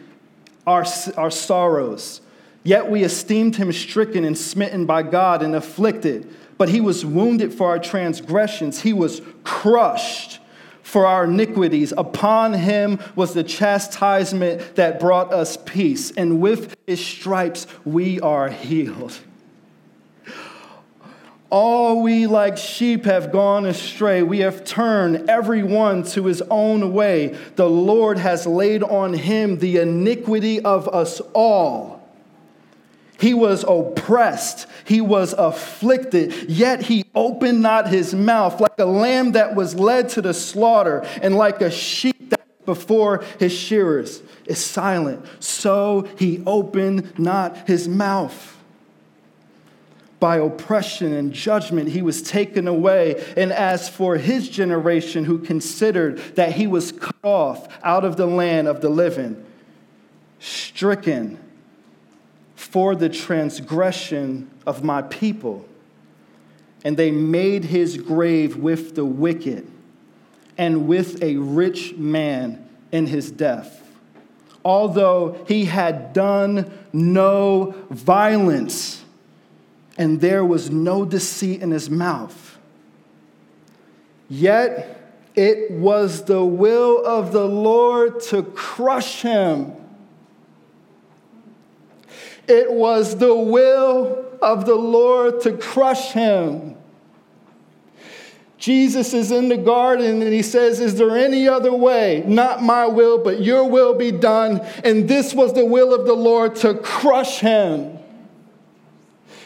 our, 0.66 0.84
our 1.16 1.30
sorrows. 1.30 2.20
Yet 2.64 2.90
we 2.90 3.02
esteemed 3.02 3.56
him 3.56 3.72
stricken 3.72 4.24
and 4.26 4.36
smitten 4.36 4.84
by 4.84 5.04
God 5.04 5.42
and 5.42 5.54
afflicted. 5.54 6.28
But 6.58 6.68
he 6.68 6.82
was 6.82 7.02
wounded 7.02 7.54
for 7.54 7.68
our 7.68 7.78
transgressions, 7.78 8.82
he 8.82 8.92
was 8.92 9.22
crushed 9.42 10.38
for 10.82 11.06
our 11.06 11.24
iniquities. 11.24 11.94
Upon 11.96 12.52
him 12.52 13.00
was 13.16 13.32
the 13.32 13.42
chastisement 13.42 14.76
that 14.76 15.00
brought 15.00 15.32
us 15.32 15.56
peace, 15.64 16.10
and 16.10 16.42
with 16.42 16.76
his 16.86 17.02
stripes 17.04 17.66
we 17.86 18.20
are 18.20 18.50
healed. 18.50 19.18
All 21.52 22.00
we 22.00 22.26
like 22.26 22.56
sheep 22.56 23.04
have 23.04 23.30
gone 23.30 23.66
astray. 23.66 24.22
We 24.22 24.38
have 24.38 24.64
turned 24.64 25.28
every 25.28 25.62
one 25.62 26.02
to 26.04 26.24
his 26.24 26.40
own 26.48 26.94
way. 26.94 27.36
The 27.56 27.68
Lord 27.68 28.16
has 28.16 28.46
laid 28.46 28.82
on 28.82 29.12
him 29.12 29.58
the 29.58 29.76
iniquity 29.76 30.62
of 30.62 30.88
us 30.88 31.20
all. 31.34 32.08
He 33.20 33.34
was 33.34 33.66
oppressed, 33.68 34.66
he 34.86 35.02
was 35.02 35.34
afflicted, 35.34 36.50
yet 36.50 36.84
he 36.84 37.04
opened 37.14 37.60
not 37.60 37.86
his 37.86 38.14
mouth, 38.14 38.58
like 38.58 38.78
a 38.78 38.86
lamb 38.86 39.32
that 39.32 39.54
was 39.54 39.74
led 39.74 40.08
to 40.10 40.22
the 40.22 40.32
slaughter, 40.32 41.06
and 41.20 41.36
like 41.36 41.60
a 41.60 41.70
sheep 41.70 42.30
that 42.30 42.64
before 42.64 43.22
his 43.38 43.52
shearers 43.52 44.22
is 44.46 44.58
silent. 44.58 45.24
So 45.38 46.08
he 46.18 46.42
opened 46.46 47.18
not 47.18 47.68
his 47.68 47.86
mouth 47.86 48.51
by 50.22 50.36
oppression 50.36 51.12
and 51.12 51.32
judgment, 51.32 51.88
he 51.88 52.00
was 52.00 52.22
taken 52.22 52.68
away. 52.68 53.20
And 53.36 53.52
as 53.52 53.88
for 53.88 54.16
his 54.16 54.48
generation, 54.48 55.24
who 55.24 55.40
considered 55.40 56.18
that 56.36 56.52
he 56.52 56.68
was 56.68 56.92
cut 56.92 57.16
off 57.24 57.66
out 57.82 58.04
of 58.04 58.16
the 58.16 58.26
land 58.26 58.68
of 58.68 58.80
the 58.80 58.88
living, 58.88 59.44
stricken 60.38 61.40
for 62.54 62.94
the 62.94 63.08
transgression 63.08 64.48
of 64.64 64.84
my 64.84 65.02
people, 65.02 65.68
and 66.84 66.96
they 66.96 67.10
made 67.10 67.64
his 67.64 67.96
grave 67.96 68.56
with 68.56 68.94
the 68.94 69.04
wicked 69.04 69.66
and 70.56 70.86
with 70.86 71.20
a 71.20 71.36
rich 71.36 71.94
man 71.94 72.64
in 72.92 73.06
his 73.06 73.28
death. 73.32 73.82
Although 74.64 75.44
he 75.48 75.64
had 75.64 76.12
done 76.12 76.70
no 76.92 77.74
violence, 77.90 79.01
and 79.96 80.20
there 80.20 80.44
was 80.44 80.70
no 80.70 81.04
deceit 81.04 81.62
in 81.62 81.70
his 81.70 81.90
mouth. 81.90 82.58
Yet 84.28 85.20
it 85.34 85.70
was 85.70 86.24
the 86.24 86.44
will 86.44 87.04
of 87.04 87.32
the 87.32 87.46
Lord 87.46 88.20
to 88.24 88.42
crush 88.42 89.22
him. 89.22 89.72
It 92.48 92.72
was 92.72 93.16
the 93.18 93.34
will 93.34 94.26
of 94.40 94.66
the 94.66 94.74
Lord 94.74 95.40
to 95.42 95.56
crush 95.56 96.12
him. 96.12 96.76
Jesus 98.58 99.12
is 99.12 99.32
in 99.32 99.48
the 99.48 99.56
garden 99.56 100.22
and 100.22 100.32
he 100.32 100.42
says, 100.42 100.80
Is 100.80 100.94
there 100.94 101.16
any 101.16 101.48
other 101.48 101.74
way? 101.74 102.22
Not 102.26 102.62
my 102.62 102.86
will, 102.86 103.18
but 103.18 103.42
your 103.42 103.68
will 103.68 103.94
be 103.94 104.12
done. 104.12 104.60
And 104.84 105.08
this 105.08 105.34
was 105.34 105.52
the 105.52 105.64
will 105.64 105.92
of 105.92 106.06
the 106.06 106.14
Lord 106.14 106.54
to 106.56 106.74
crush 106.74 107.40
him. 107.40 107.98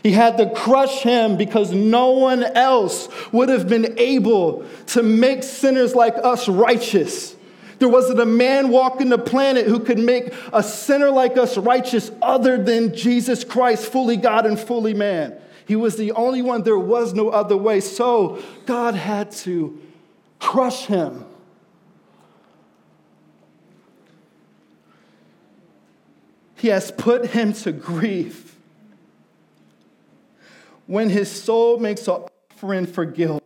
He 0.07 0.12
had 0.12 0.37
to 0.37 0.49
crush 0.49 1.03
him 1.03 1.37
because 1.37 1.73
no 1.73 2.11
one 2.11 2.45
else 2.45 3.09
would 3.33 3.49
have 3.49 3.69
been 3.69 3.99
able 3.99 4.64
to 4.87 5.03
make 5.03 5.42
sinners 5.42 5.97
like 5.97 6.14
us 6.23 6.49
righteous. 6.49 7.35
There 7.81 7.88
wasn't 7.88 8.21
a 8.21 8.25
man 8.25 8.69
walking 8.69 9.09
the 9.09 9.19
planet 9.19 9.66
who 9.66 9.81
could 9.81 9.99
make 9.99 10.33
a 10.53 10.62
sinner 10.62 11.11
like 11.11 11.37
us 11.37 11.59
righteous 11.59 12.12
other 12.23 12.57
than 12.57 12.95
Jesus 12.95 13.42
Christ, 13.42 13.90
fully 13.90 14.16
God 14.16 14.47
and 14.47 14.61
fully 14.61 14.95
man. 14.95 15.35
He 15.66 15.75
was 15.75 15.97
the 15.97 16.12
only 16.12 16.40
one, 16.40 16.62
there 16.62 16.79
was 16.79 17.12
no 17.12 17.31
other 17.31 17.57
way. 17.57 17.81
So 17.81 18.40
God 18.64 18.95
had 18.95 19.33
to 19.33 19.77
crush 20.38 20.87
him. 20.87 21.25
He 26.55 26.69
has 26.69 26.92
put 26.92 27.27
him 27.27 27.53
to 27.55 27.73
grief 27.73 28.56
when 30.87 31.11
his 31.11 31.31
soul 31.31 31.79
makes 31.79 32.07
an 32.09 32.25
offering 32.53 32.87
for 32.87 33.05
guilt, 33.05 33.42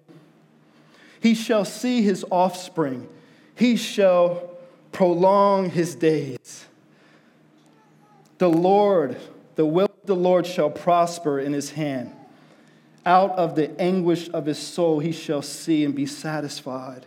he 1.20 1.35
shall 1.35 1.64
see 1.64 2.03
his 2.03 2.24
offspring, 2.31 3.09
he 3.55 3.76
shall 3.76 4.50
prolong 4.92 5.70
his 5.70 5.94
days. 5.94 6.66
The 8.38 8.48
Lord, 8.48 9.16
the 9.57 9.66
will 9.66 9.87
of 9.87 10.07
the 10.07 10.16
Lord 10.16 10.46
shall 10.46 10.70
prosper 10.70 11.38
in 11.38 11.53
his 11.53 11.72
hand. 11.72 12.12
Out 13.05 13.33
of 13.33 13.55
the 13.55 13.79
anguish 13.81 14.29
of 14.31 14.46
his 14.46 14.59
soul 14.59 15.00
he 15.00 15.12
shall 15.12 15.42
see 15.42 15.85
and 15.85 15.94
be 15.94 16.07
satisfied. 16.07 17.07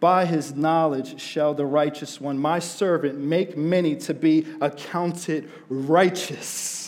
By 0.00 0.24
his 0.24 0.54
knowledge 0.54 1.20
shall 1.20 1.52
the 1.52 1.66
righteous 1.66 2.20
one, 2.20 2.38
my 2.38 2.58
servant, 2.58 3.18
make 3.18 3.56
many 3.56 3.96
to 3.96 4.14
be 4.14 4.46
accounted 4.60 5.50
righteous 5.68 6.79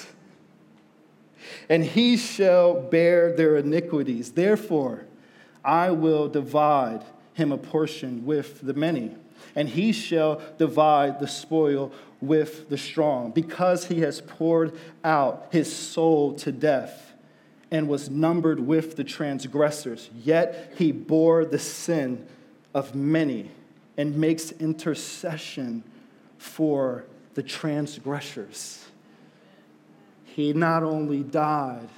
and 1.68 1.84
he 1.84 2.16
shall 2.16 2.80
bear 2.80 3.32
their 3.32 3.56
iniquities. 3.56 4.32
Therefore, 4.32 5.04
I 5.64 5.90
will 5.90 6.28
divide 6.28 7.02
him 7.34 7.52
a 7.52 7.58
portion 7.58 8.26
with 8.26 8.60
the 8.60 8.74
many, 8.74 9.14
and 9.54 9.68
he 9.68 9.92
shall 9.92 10.40
divide 10.58 11.20
the 11.20 11.28
spoil 11.28 11.92
with 12.20 12.68
the 12.68 12.78
strong, 12.78 13.30
because 13.30 13.86
he 13.86 14.00
has 14.00 14.20
poured 14.20 14.72
out 15.02 15.48
his 15.50 15.74
soul 15.74 16.34
to 16.34 16.52
death 16.52 17.12
and 17.70 17.88
was 17.88 18.10
numbered 18.10 18.60
with 18.60 18.96
the 18.96 19.04
transgressors. 19.04 20.10
Yet 20.22 20.74
he 20.76 20.92
bore 20.92 21.44
the 21.44 21.58
sin 21.58 22.26
of 22.74 22.94
many 22.94 23.50
and 23.96 24.16
makes 24.16 24.52
intercession 24.52 25.82
for 26.38 27.04
the 27.34 27.42
transgressors. 27.42 28.81
He 30.34 30.54
not 30.54 30.82
only 30.82 31.22
died, 31.22 31.88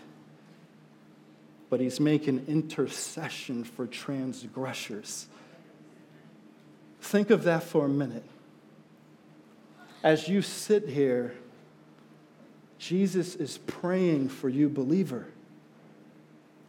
but 1.71 1.79
he's 1.79 2.01
making 2.01 2.47
intercession 2.49 3.63
for 3.63 3.87
transgressors. 3.87 5.29
Think 7.01 7.31
of 7.31 7.45
that 7.45 7.63
for 7.63 7.87
a 7.87 7.89
minute. 7.89 8.25
As 10.03 10.29
you 10.29 10.43
sit 10.43 10.89
here, 10.89 11.35
Jesus 12.79 13.37
is 13.37 13.59
praying 13.59 14.31
for 14.31 14.49
you, 14.49 14.69
believer. 14.69 15.29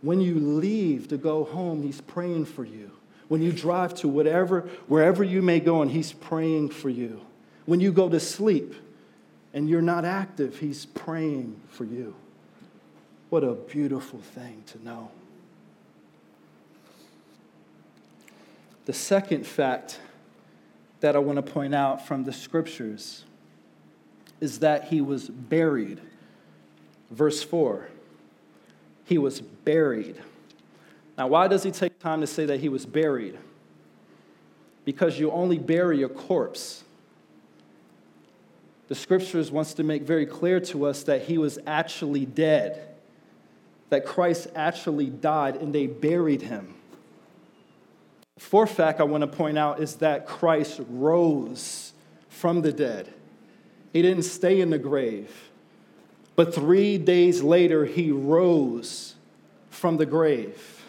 When 0.01 0.21
you 0.21 0.36
leave 0.36 1.08
to 1.08 1.17
go 1.17 1.45
home, 1.45 1.82
he's 1.82 1.99
praying 1.99 2.45
for 2.45 2.63
you. 2.63 2.91
When 3.28 3.41
you 3.41 3.51
drive 3.51 3.95
to 3.95 4.08
whatever, 4.08 4.69
wherever 4.88 5.23
you 5.23 5.41
may 5.41 5.60
go, 5.60 5.82
and 5.82 5.89
he's 5.89 6.13
praying 6.13 6.69
for 6.69 6.89
you. 6.89 7.21
When 7.65 7.80
you 7.80 7.91
go 7.91 8.08
to 8.08 8.19
sleep 8.19 8.75
and 9.55 9.67
you're 9.67 9.81
not 9.81 10.05
active, 10.05 10.59
he's 10.59 10.85
praying 10.85 11.59
for 11.69 11.85
you. 11.85 12.13
What 13.29 13.43
a 13.43 13.53
beautiful 13.53 14.19
thing 14.19 14.63
to 14.67 14.83
know. 14.83 15.09
The 18.85 18.93
second 18.93 19.47
fact 19.47 19.99
that 20.99 21.15
I 21.15 21.19
want 21.19 21.37
to 21.37 21.41
point 21.41 21.73
out 21.73 22.05
from 22.05 22.25
the 22.25 22.33
scriptures 22.33 23.23
is 24.39 24.59
that 24.59 24.85
he 24.85 25.01
was 25.01 25.29
buried. 25.29 26.01
Verse 27.09 27.41
4 27.41 27.89
he 29.05 29.19
was 29.19 29.39
buried. 29.39 30.17
Now, 31.15 31.27
why 31.27 31.47
does 31.47 31.61
he 31.61 31.69
take 31.69 31.99
time 31.99 32.21
to 32.21 32.27
say 32.27 32.45
that 32.45 32.59
he 32.59 32.69
was 32.69 32.87
buried? 32.87 33.37
Because 34.83 35.19
you 35.19 35.29
only 35.29 35.59
bury 35.59 36.01
a 36.01 36.09
corpse. 36.09 36.85
The 38.88 38.95
scriptures 38.95 39.52
wants 39.52 39.74
to 39.76 39.84
make 39.84 40.04
very 40.04 40.26
clear 40.26 40.60
to 40.62 40.86
us 40.86 41.04
that 41.04 41.24
he 41.24 41.38
was 41.38 41.58
actually 41.65 42.26
dead, 42.26 42.88
that 43.89 44.06
Christ 44.06 44.48
actually 44.56 45.10
died 45.10 45.56
and 45.56 45.74
they 45.74 45.88
buried 45.88 46.43
him. 46.43 46.76
The 48.36 48.43
fourth 48.43 48.71
fact 48.71 49.00
I 49.00 49.04
want 49.04 49.21
to 49.21 49.28
point 49.28 49.58
out 49.58 49.80
is 49.80 49.95
that 49.95 50.28
Christ 50.28 50.82
rose 50.89 51.93
from 52.30 52.62
the 52.62 52.71
dead. 52.71 53.12
He 53.93 54.02
didn't 54.02 54.24
stay 54.24 54.60
in 54.60 54.69
the 54.69 54.78
grave. 54.78 55.32
But 56.36 56.54
three 56.54 56.98
days 56.98 57.41
later, 57.41 57.86
he 57.86 58.12
rose 58.12 59.15
from 59.69 59.98
the 59.98 60.06
grave. 60.06 60.84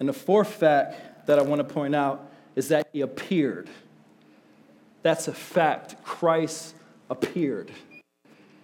And 0.00 0.08
the 0.08 0.14
fourth 0.14 0.48
fact 0.48 1.26
that 1.26 1.38
I 1.38 1.42
want 1.42 1.58
to 1.58 1.74
point 1.74 1.94
out 1.94 2.30
is 2.56 2.68
that 2.68 2.88
he 2.92 3.02
appeared. 3.02 3.68
That's 5.04 5.28
a 5.28 5.34
fact. 5.34 6.02
Christ 6.02 6.74
appeared. 7.10 7.70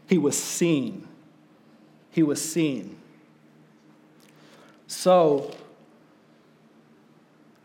He 0.09 0.17
was 0.17 0.43
seen. 0.43 1.07
He 2.11 2.23
was 2.23 2.41
seen. 2.43 2.97
So, 4.87 5.55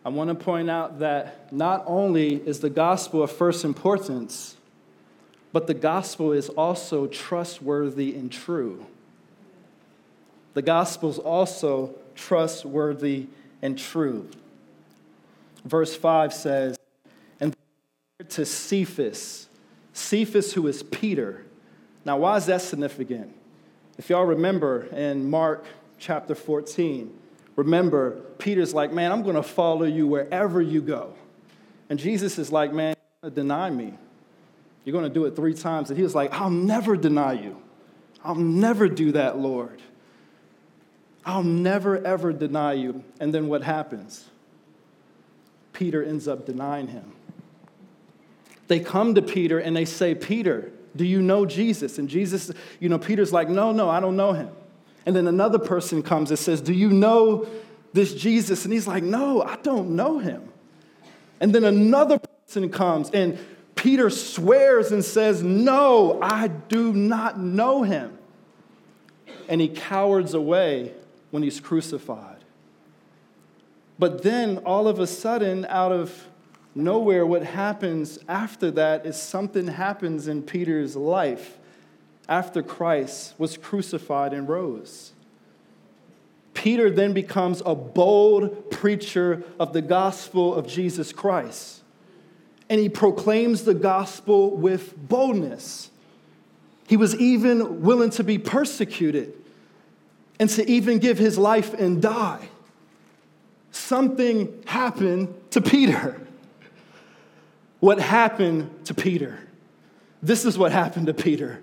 I 0.04 0.10
want 0.10 0.28
to 0.28 0.36
point 0.36 0.70
out 0.70 1.00
that 1.00 1.54
not 1.54 1.86
only 1.88 2.36
is 2.36 2.60
the 2.60 2.70
gospel 2.70 3.24
of 3.24 3.32
first 3.32 3.64
importance, 3.64 4.58
but 5.54 5.68
the 5.68 5.74
gospel 5.74 6.34
is 6.34 6.50
also 6.50 7.08
trustworthy 7.08 8.14
and 8.14 8.30
true. 8.30 8.86
The 10.54 10.62
gospel 10.62 11.10
is 11.10 11.18
also 11.18 11.96
trustworthy 12.14 13.28
and 13.62 13.80
true. 13.80 14.30
Verse 15.64 15.96
5 15.96 16.34
says, 16.34 16.75
to 18.30 18.46
Cephas, 18.46 19.50
Cephas, 19.92 20.54
who 20.54 20.68
is 20.68 20.84
Peter. 20.84 21.46
Now, 22.06 22.18
why 22.18 22.38
is 22.38 22.46
that 22.46 22.62
significant? 22.62 23.36
If 23.98 24.10
y'all 24.10 24.24
remember 24.24 24.86
in 24.86 25.30
Mark 25.30 25.66
chapter 26.00 26.34
14, 26.34 27.14
remember, 27.58 28.12
Peter's 28.38 28.74
like, 28.74 28.94
Man, 28.94 29.12
I'm 29.12 29.22
going 29.22 29.36
to 29.36 29.44
follow 29.44 29.84
you 29.84 30.08
wherever 30.08 30.62
you 30.62 30.82
go. 30.82 31.14
And 31.90 32.00
Jesus 32.00 32.40
is 32.40 32.54
like, 32.54 32.72
Man, 32.72 32.96
deny 33.34 33.70
me. 33.70 33.94
You're 34.86 34.94
going 34.94 35.04
to 35.04 35.14
do 35.14 35.26
it 35.26 35.36
three 35.36 35.54
times. 35.54 35.90
And 35.90 35.98
he 35.98 36.04
was 36.04 36.16
like, 36.16 36.32
I'll 36.32 36.50
never 36.50 36.96
deny 36.96 37.34
you. 37.34 37.62
I'll 38.24 38.36
never 38.36 38.88
do 38.88 39.12
that, 39.12 39.38
Lord. 39.38 39.82
I'll 41.26 41.44
never, 41.44 41.98
ever 42.06 42.32
deny 42.32 42.74
you. 42.74 43.04
And 43.20 43.34
then 43.34 43.48
what 43.48 43.64
happens? 43.64 44.26
Peter 45.74 46.02
ends 46.02 46.28
up 46.28 46.46
denying 46.46 46.88
him. 46.88 47.12
They 48.68 48.80
come 48.80 49.16
to 49.16 49.22
Peter 49.22 49.60
and 49.60 49.76
they 49.76 49.86
say, 49.86 50.16
Peter, 50.16 50.72
do 50.96 51.06
you 51.06 51.22
know 51.22 51.46
Jesus? 51.46 51.98
And 52.00 52.10
Jesus, 52.10 52.52
you 52.80 52.90
know, 52.90 52.98
Peter's 52.98 53.34
like, 53.34 53.50
no, 53.50 53.72
no, 53.72 53.90
I 53.90 54.00
don't 54.00 54.16
know 54.16 54.34
him. 54.34 54.50
And 55.06 55.16
then 55.16 55.28
another 55.28 55.60
person 55.60 56.02
comes 56.02 56.32
and 56.32 56.40
says, 56.40 56.62
Do 56.62 56.74
you 56.74 56.90
know 56.90 57.48
this 57.94 58.14
Jesus? 58.14 58.66
And 58.66 58.74
he's 58.74 58.88
like, 58.88 59.04
No, 59.04 59.42
I 59.42 59.58
don't 59.58 59.96
know 59.96 60.20
him. 60.20 60.52
And 61.40 61.54
then 61.54 61.64
another 61.64 62.18
person 62.20 62.70
comes 62.70 63.12
and 63.12 63.38
Peter 63.76 64.10
swears 64.10 64.92
and 64.92 65.06
says, 65.06 65.44
No, 65.44 66.20
I 66.22 66.48
do 66.48 66.92
not 66.94 67.40
know 67.40 67.84
him. 67.84 68.18
And 69.48 69.62
he 69.62 69.68
cowards 69.68 70.34
away 70.34 70.94
when 71.30 71.44
he's 71.44 71.60
crucified. 71.60 72.38
But 74.00 74.24
then, 74.24 74.58
all 74.60 74.88
of 74.90 75.00
a 75.00 75.08
sudden, 75.08 75.66
out 75.70 75.92
of 75.92 76.28
nowhere, 76.76 77.26
what 77.26 77.44
happens 77.44 78.20
after 78.28 78.70
that 78.72 79.06
is 79.06 79.20
something 79.20 79.68
happens 79.68 80.28
in 80.28 80.44
Peter's 80.44 80.96
life 80.96 81.58
after 82.30 82.62
Christ 82.62 83.34
was 83.38 83.58
crucified 83.58 84.34
and 84.34 84.48
rose. 84.48 85.14
Peter 86.54 86.90
then 86.90 87.14
becomes 87.14 87.62
a 87.66 87.76
bold 87.76 88.70
preacher 88.72 89.44
of 89.60 89.74
the 89.74 89.82
gospel 89.82 90.54
of 90.54 90.68
Jesus 90.68 91.12
Christ 91.12 91.82
and 92.70 92.80
he 92.80 92.90
proclaims 92.90 93.64
the 93.64 93.74
gospel 93.74 94.56
with 94.56 94.96
boldness. 95.08 95.92
He 96.88 96.98
was 96.98 97.16
even 97.16 97.82
willing 97.82 98.10
to 98.12 98.24
be 98.24 98.38
persecuted 98.38 99.34
and 100.40 100.50
to 100.52 100.70
even 100.70 101.00
give 101.00 101.18
his 101.18 101.38
life 101.38 101.74
and 101.74 102.02
die. 102.02 102.50
Something 103.72 104.64
happened 104.66 105.34
to 105.52 105.62
Peter. 105.62 106.20
What 107.86 108.00
happened 108.00 108.86
to 108.86 108.96
Peter? 108.96 109.38
This 110.24 110.44
is 110.44 110.58
what 110.58 110.72
happened 110.72 111.06
to 111.06 111.14
Peter. 111.14 111.62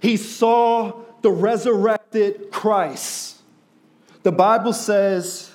He 0.00 0.16
saw 0.16 1.02
the 1.20 1.30
resurrected 1.30 2.50
Christ. 2.50 3.36
The 4.22 4.32
Bible 4.32 4.72
says 4.72 5.54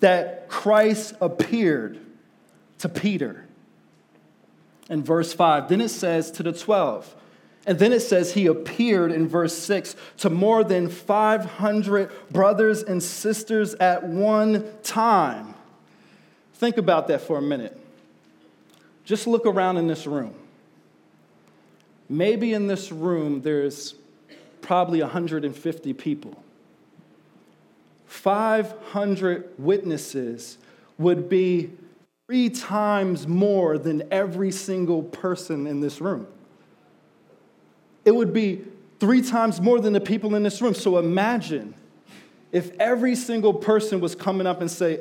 that 0.00 0.50
Christ 0.50 1.14
appeared 1.22 2.00
to 2.80 2.88
Peter 2.90 3.46
in 4.90 5.02
verse 5.02 5.32
5. 5.32 5.70
Then 5.70 5.80
it 5.80 5.88
says 5.88 6.30
to 6.32 6.42
the 6.42 6.52
12. 6.52 7.16
And 7.66 7.78
then 7.78 7.94
it 7.94 8.00
says 8.00 8.34
he 8.34 8.44
appeared 8.44 9.10
in 9.10 9.26
verse 9.26 9.56
6 9.56 9.96
to 10.18 10.28
more 10.28 10.62
than 10.62 10.90
500 10.90 12.10
brothers 12.30 12.82
and 12.82 13.02
sisters 13.02 13.72
at 13.76 14.04
one 14.04 14.66
time. 14.82 15.54
Think 16.52 16.76
about 16.76 17.08
that 17.08 17.22
for 17.22 17.38
a 17.38 17.42
minute. 17.42 17.80
Just 19.04 19.26
look 19.26 19.46
around 19.46 19.76
in 19.76 19.86
this 19.86 20.06
room. 20.06 20.34
Maybe 22.08 22.52
in 22.52 22.66
this 22.66 22.90
room 22.90 23.42
there's 23.42 23.94
probably 24.60 25.00
150 25.00 25.92
people. 25.94 26.42
500 28.06 29.50
witnesses 29.58 30.58
would 30.98 31.28
be 31.28 31.70
three 32.26 32.48
times 32.48 33.26
more 33.26 33.76
than 33.76 34.02
every 34.10 34.50
single 34.50 35.02
person 35.02 35.66
in 35.66 35.80
this 35.80 36.00
room. 36.00 36.26
It 38.04 38.14
would 38.14 38.32
be 38.32 38.64
three 39.00 39.20
times 39.20 39.60
more 39.60 39.80
than 39.80 39.92
the 39.92 40.00
people 40.00 40.34
in 40.34 40.42
this 40.42 40.62
room. 40.62 40.74
So 40.74 40.98
imagine 40.98 41.74
if 42.52 42.70
every 42.78 43.16
single 43.16 43.52
person 43.52 44.00
was 44.00 44.14
coming 44.14 44.46
up 44.46 44.60
and 44.60 44.70
say, 44.70 45.00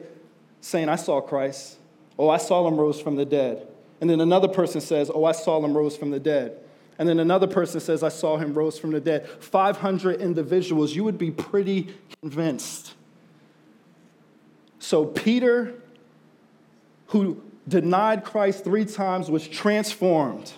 saying, 0.60 0.89
I 0.89 0.96
saw 0.96 1.22
Christ. 1.22 1.78
Oh, 2.18 2.30
I 2.30 2.38
saw 2.38 2.68
him 2.68 2.78
rose 2.78 3.00
from 3.00 3.16
the 3.16 3.26
dead. 3.26 3.68
And 4.04 4.10
then 4.10 4.20
another 4.20 4.50
person 4.50 4.82
says, 4.82 5.10
Oh, 5.16 5.24
I 5.24 5.32
saw 5.32 5.63
him 5.63 5.78
rose 5.78 5.96
from 5.96 6.12
the 6.12 6.20
dead. 6.20 6.58
And 7.00 7.08
then 7.08 7.22
another 7.22 7.48
person 7.48 7.80
says, 7.80 8.04
I 8.04 8.10
saw 8.10 8.36
him 8.36 8.54
rose 8.54 8.78
from 8.78 8.92
the 8.92 9.00
dead. 9.00 9.30
500 9.39 10.20
individuals, 10.20 10.94
you 10.94 11.06
would 11.06 11.18
be 11.18 11.32
pretty 11.32 11.96
convinced 12.22 12.96
So, 14.78 15.06
Peter, 15.06 15.76
who 17.08 17.42
denied 17.66 18.26
Christ 18.26 18.66
three 18.66 18.84
times, 18.84 19.32
was 19.32 19.48
transformed. 19.48 20.52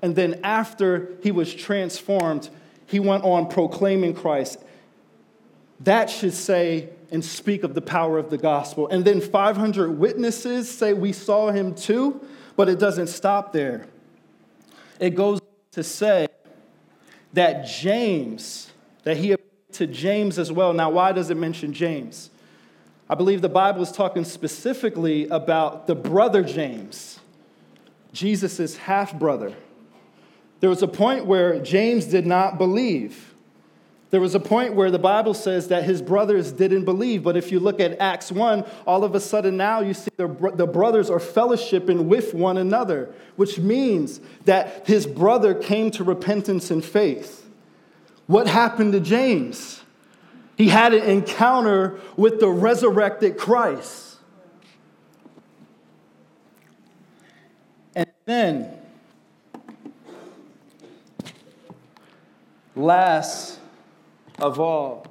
And 0.00 0.14
then, 0.14 0.38
after 0.44 1.16
he 1.24 1.32
was 1.32 1.52
transformed, 1.52 2.48
he 2.86 3.00
went 3.00 3.24
on 3.24 3.48
proclaiming 3.48 4.14
Christ. 4.14 4.62
That 5.80 6.08
should 6.08 6.34
say 6.34 6.90
and 7.10 7.24
speak 7.24 7.64
of 7.64 7.74
the 7.74 7.80
power 7.80 8.18
of 8.18 8.30
the 8.30 8.38
gospel. 8.38 8.88
And 8.88 9.04
then 9.04 9.20
500 9.20 9.98
witnesses 9.98 10.70
say 10.70 10.92
we 10.92 11.12
saw 11.12 11.50
him 11.50 11.74
too, 11.74 12.24
but 12.56 12.68
it 12.68 12.78
doesn't 12.78 13.08
stop 13.08 13.52
there. 13.52 13.86
It 14.98 15.10
goes 15.10 15.40
to 15.72 15.82
say 15.82 16.28
that 17.32 17.66
James, 17.66 18.70
that 19.04 19.16
he 19.16 19.32
appeared 19.32 19.72
to 19.72 19.86
James 19.86 20.38
as 20.38 20.52
well. 20.52 20.72
Now, 20.72 20.90
why 20.90 21.12
does 21.12 21.30
it 21.30 21.36
mention 21.36 21.72
James? 21.72 22.30
I 23.08 23.14
believe 23.14 23.42
the 23.42 23.48
Bible 23.48 23.82
is 23.82 23.90
talking 23.90 24.24
specifically 24.24 25.26
about 25.28 25.86
the 25.86 25.94
brother 25.94 26.42
James, 26.42 27.18
Jesus' 28.12 28.76
half 28.76 29.18
brother. 29.18 29.54
There 30.60 30.70
was 30.70 30.82
a 30.82 30.88
point 30.88 31.26
where 31.26 31.58
James 31.60 32.04
did 32.04 32.26
not 32.26 32.58
believe. 32.58 33.29
There 34.10 34.20
was 34.20 34.34
a 34.34 34.40
point 34.40 34.74
where 34.74 34.90
the 34.90 34.98
Bible 34.98 35.34
says 35.34 35.68
that 35.68 35.84
his 35.84 36.02
brothers 36.02 36.50
didn't 36.50 36.84
believe. 36.84 37.22
But 37.22 37.36
if 37.36 37.52
you 37.52 37.60
look 37.60 37.78
at 37.78 37.98
Acts 38.00 38.32
1, 38.32 38.64
all 38.84 39.04
of 39.04 39.14
a 39.14 39.20
sudden 39.20 39.56
now 39.56 39.80
you 39.80 39.94
see 39.94 40.10
the, 40.16 40.26
the 40.54 40.66
brothers 40.66 41.08
are 41.10 41.20
fellowshipping 41.20 42.06
with 42.06 42.34
one 42.34 42.56
another, 42.56 43.14
which 43.36 43.58
means 43.58 44.20
that 44.46 44.86
his 44.88 45.06
brother 45.06 45.54
came 45.54 45.92
to 45.92 46.02
repentance 46.02 46.72
and 46.72 46.84
faith. 46.84 47.48
What 48.26 48.48
happened 48.48 48.92
to 48.94 49.00
James? 49.00 49.80
He 50.56 50.68
had 50.68 50.92
an 50.92 51.04
encounter 51.04 52.00
with 52.16 52.40
the 52.40 52.48
resurrected 52.48 53.38
Christ. 53.38 54.16
And 57.94 58.10
then, 58.26 58.76
last 62.74 63.59
of 64.40 64.58
all, 64.58 65.06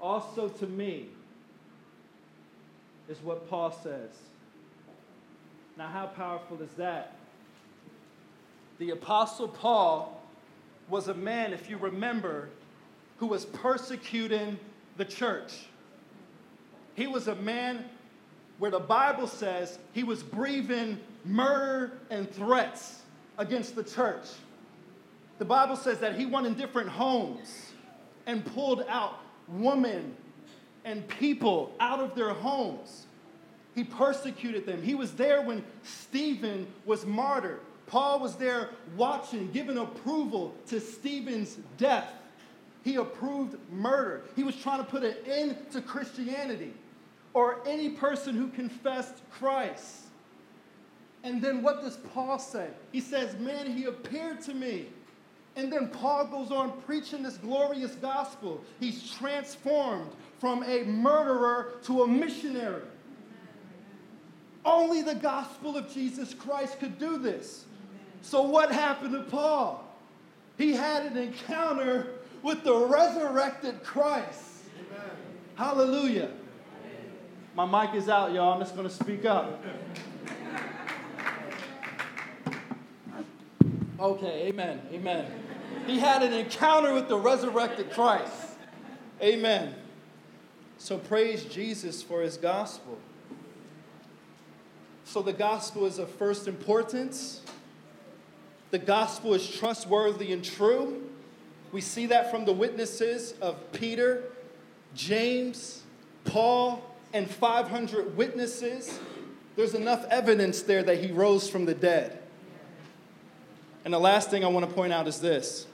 also 0.00 0.48
to 0.48 0.66
me 0.66 1.08
is 3.08 3.18
what 3.22 3.48
Paul 3.48 3.70
says. 3.82 4.10
Now, 5.76 5.88
how 5.88 6.06
powerful 6.06 6.60
is 6.60 6.70
that? 6.76 7.18
the 8.78 8.90
Apostle 8.90 9.48
Paul 9.48 10.22
was 10.88 11.08
a 11.08 11.14
man, 11.14 11.52
if 11.52 11.68
you 11.68 11.76
remember, 11.76 12.48
who 13.18 13.26
was 13.26 13.44
persecuting 13.44 14.58
the 14.96 15.04
church. 15.04 15.66
He 16.94 17.06
was 17.06 17.28
a 17.28 17.34
man 17.34 17.84
where 18.58 18.70
the 18.70 18.78
Bible 18.78 19.26
says 19.26 19.78
he 19.92 20.04
was 20.04 20.22
breathing 20.22 20.98
murder 21.24 21.92
and 22.10 22.30
threats 22.30 23.02
against 23.38 23.74
the 23.74 23.84
church. 23.84 24.26
The 25.38 25.44
Bible 25.44 25.76
says 25.76 26.00
that 26.00 26.16
he 26.16 26.26
went 26.26 26.46
in 26.46 26.54
different 26.54 26.90
homes 26.90 27.72
and 28.26 28.44
pulled 28.44 28.84
out 28.88 29.20
women 29.46 30.14
and 30.84 31.06
people 31.08 31.72
out 31.80 32.00
of 32.00 32.14
their 32.14 32.30
homes. 32.30 33.06
He 33.74 33.84
persecuted 33.84 34.66
them. 34.66 34.82
He 34.82 34.94
was 34.94 35.12
there 35.12 35.40
when 35.40 35.64
Stephen 35.84 36.66
was 36.84 37.06
martyred. 37.06 37.60
Paul 37.86 38.20
was 38.20 38.34
there 38.36 38.70
watching, 38.96 39.50
giving 39.52 39.78
approval 39.78 40.54
to 40.66 40.80
Stephen's 40.80 41.56
death. 41.78 42.12
He 42.82 42.96
approved 42.96 43.56
murder. 43.70 44.22
He 44.34 44.42
was 44.42 44.56
trying 44.56 44.78
to 44.78 44.84
put 44.84 45.04
an 45.04 45.14
end 45.26 45.56
to 45.72 45.80
Christianity 45.80 46.72
or 47.32 47.60
any 47.66 47.90
person 47.90 48.34
who 48.34 48.48
confessed 48.48 49.14
Christ. 49.30 50.07
And 51.24 51.42
then 51.42 51.62
what 51.62 51.82
does 51.82 51.96
Paul 51.96 52.38
say? 52.38 52.68
He 52.92 53.00
says, 53.00 53.38
Man, 53.38 53.70
he 53.70 53.84
appeared 53.84 54.40
to 54.42 54.54
me. 54.54 54.86
And 55.56 55.72
then 55.72 55.88
Paul 55.88 56.26
goes 56.26 56.52
on 56.52 56.80
preaching 56.82 57.22
this 57.22 57.36
glorious 57.36 57.96
gospel. 57.96 58.62
He's 58.78 59.10
transformed 59.10 60.12
from 60.38 60.62
a 60.62 60.84
murderer 60.84 61.72
to 61.84 62.04
a 62.04 62.06
missionary. 62.06 62.82
Only 64.64 65.02
the 65.02 65.16
gospel 65.16 65.76
of 65.76 65.92
Jesus 65.92 66.32
Christ 66.32 66.78
could 66.78 66.98
do 66.98 67.18
this. 67.18 67.64
So, 68.22 68.42
what 68.42 68.70
happened 68.70 69.12
to 69.12 69.22
Paul? 69.22 69.84
He 70.58 70.72
had 70.72 71.06
an 71.06 71.16
encounter 71.16 72.08
with 72.42 72.62
the 72.64 72.76
resurrected 72.76 73.82
Christ. 73.82 74.64
Amen. 74.76 75.10
Hallelujah. 75.54 76.30
My 77.54 77.66
mic 77.66 77.96
is 77.96 78.08
out, 78.08 78.32
y'all. 78.32 78.52
I'm 78.52 78.60
just 78.60 78.76
going 78.76 78.88
to 78.88 78.94
speak 78.94 79.24
up. 79.24 79.60
Okay, 83.98 84.46
amen, 84.48 84.80
amen. 84.92 85.26
He 85.86 85.98
had 85.98 86.22
an 86.22 86.32
encounter 86.32 86.94
with 86.94 87.08
the 87.08 87.18
resurrected 87.18 87.90
Christ. 87.90 88.32
Amen. 89.20 89.74
So 90.78 90.98
praise 90.98 91.44
Jesus 91.44 92.02
for 92.02 92.22
his 92.22 92.36
gospel. 92.36 92.98
So 95.04 95.22
the 95.22 95.32
gospel 95.32 95.86
is 95.86 95.98
of 95.98 96.10
first 96.10 96.46
importance 96.46 97.42
the 98.70 98.78
gospel 98.78 99.32
is 99.34 99.48
trustworthy 99.48 100.32
and 100.32 100.44
true. 100.44 101.02
We 101.72 101.80
see 101.80 102.06
that 102.06 102.30
from 102.30 102.44
the 102.44 102.52
witnesses 102.52 103.34
of 103.40 103.72
Peter, 103.72 104.24
James, 104.94 105.82
Paul, 106.24 106.84
and 107.14 107.30
500 107.30 108.16
witnesses. 108.16 108.98
There's 109.56 109.74
enough 109.74 110.04
evidence 110.10 110.62
there 110.62 110.82
that 110.82 111.02
he 111.02 111.12
rose 111.12 111.48
from 111.48 111.64
the 111.64 111.74
dead. 111.74 112.22
And 113.88 113.94
the 113.94 113.98
last 113.98 114.28
thing 114.28 114.44
I 114.44 114.48
want 114.48 114.68
to 114.68 114.74
point 114.74 114.92
out 114.92 115.08
is 115.08 115.18
this 115.18 115.66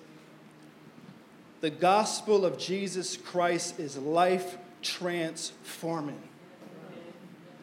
the 1.60 1.68
gospel 1.68 2.46
of 2.46 2.56
Jesus 2.56 3.16
Christ 3.16 3.80
is 3.80 3.98
life 3.98 4.56
transforming, 4.82 6.22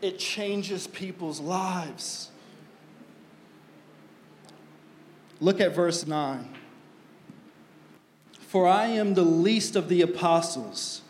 it 0.02 0.20
changes 0.20 0.88
people's 0.88 1.40
lives. 1.40 2.32
Look 5.40 5.62
at 5.62 5.74
verse 5.74 6.06
9. 6.06 6.54
For 8.42 8.68
I 8.68 8.88
am 8.88 9.14
the 9.14 9.24
least 9.24 9.78
of 9.78 9.88
the 9.88 10.02
apostles, 10.02 11.02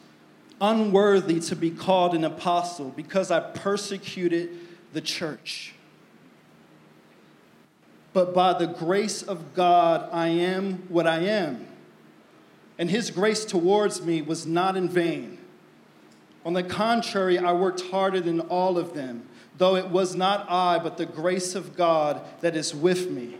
unworthy 0.61 1.39
to 1.39 1.55
be 1.55 1.71
called 1.71 2.13
an 2.13 2.25
apostle, 2.25 2.93
because 2.95 3.31
I 3.31 3.39
persecuted 3.39 4.51
the 4.93 5.01
church. 5.01 5.73
But 8.13 8.33
by 8.33 8.57
the 8.57 8.67
grace 8.67 9.21
of 9.21 9.53
God, 9.53 10.09
I 10.11 10.27
am 10.27 10.83
what 10.89 11.07
I 11.07 11.19
am. 11.19 11.67
And 12.77 12.89
his 12.89 13.11
grace 13.11 13.45
towards 13.45 14.01
me 14.01 14.21
was 14.21 14.45
not 14.45 14.75
in 14.75 14.89
vain. 14.89 15.37
On 16.43 16.53
the 16.53 16.63
contrary, 16.63 17.37
I 17.37 17.53
worked 17.53 17.81
harder 17.81 18.19
than 18.19 18.41
all 18.41 18.77
of 18.77 18.93
them, 18.93 19.27
though 19.57 19.75
it 19.75 19.89
was 19.89 20.15
not 20.15 20.49
I, 20.49 20.79
but 20.79 20.97
the 20.97 21.05
grace 21.05 21.55
of 21.55 21.75
God 21.77 22.21
that 22.41 22.55
is 22.55 22.73
with 22.73 23.09
me. 23.09 23.37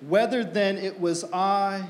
Whether 0.00 0.44
then 0.44 0.76
it 0.76 1.00
was 1.00 1.24
I 1.32 1.88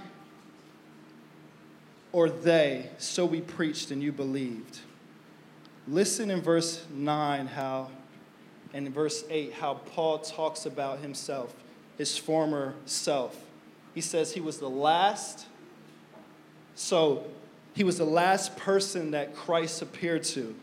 or 2.12 2.30
they, 2.30 2.88
so 2.96 3.26
we 3.26 3.42
preached 3.42 3.90
and 3.90 4.02
you 4.02 4.10
believed. 4.10 4.78
Listen 5.86 6.30
in 6.30 6.40
verse 6.40 6.84
9 6.90 7.46
how, 7.48 7.90
and 8.72 8.86
in 8.86 8.92
verse 8.92 9.24
8, 9.28 9.52
how 9.52 9.74
Paul 9.74 10.20
talks 10.20 10.64
about 10.64 11.00
himself, 11.00 11.54
his 11.98 12.16
former 12.16 12.74
self. 12.84 13.36
He 13.94 14.00
says 14.00 14.32
he 14.32 14.40
was 14.40 14.58
the 14.58 14.70
last, 14.70 15.46
so 16.74 17.24
he 17.74 17.84
was 17.84 17.98
the 17.98 18.04
last 18.04 18.56
person 18.56 19.12
that 19.12 19.34
Christ 19.34 19.82
appeared 19.82 20.24
to. 20.24 20.54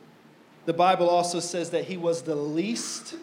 The 0.65 0.73
Bible 0.73 1.09
also 1.09 1.39
says 1.39 1.71
that 1.71 1.85
he 1.85 1.97
was 1.97 2.21
the 2.21 2.35
least. 2.35 3.15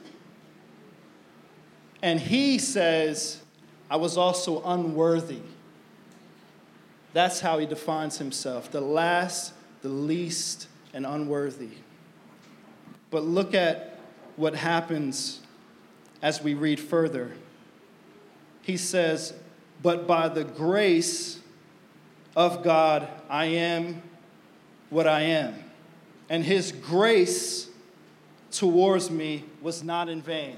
And 2.03 2.19
he 2.21 2.59
says 2.59 3.43
I 3.91 3.97
was 3.97 4.17
also 4.17 4.63
unworthy. 4.63 5.41
That's 7.13 7.41
how 7.41 7.59
he 7.59 7.67
defines 7.67 8.19
himself 8.19 8.71
the 8.71 8.81
last, 8.81 9.53
the 9.83 9.89
least, 9.89 10.69
and 10.95 11.05
unworthy. 11.05 11.71
But 13.11 13.25
look 13.25 13.55
at 13.55 13.99
what 14.37 14.55
happens 14.55 15.41
as 16.23 16.43
we 16.43 16.55
read 16.55 16.79
further. 16.79 17.33
He 18.63 18.77
says, 18.77 19.35
But 19.83 20.07
by 20.07 20.29
the 20.29 20.45
grace 20.45 21.41
of 22.37 22.63
God, 22.63 23.09
I 23.29 23.47
am 23.47 24.03
what 24.91 25.07
I 25.07 25.23
am. 25.23 25.55
And 26.29 26.45
his 26.45 26.73
grace 26.73 27.69
towards 28.51 29.11
me 29.11 29.45
was 29.61 29.83
not 29.83 30.09
in 30.09 30.23
vain. 30.23 30.57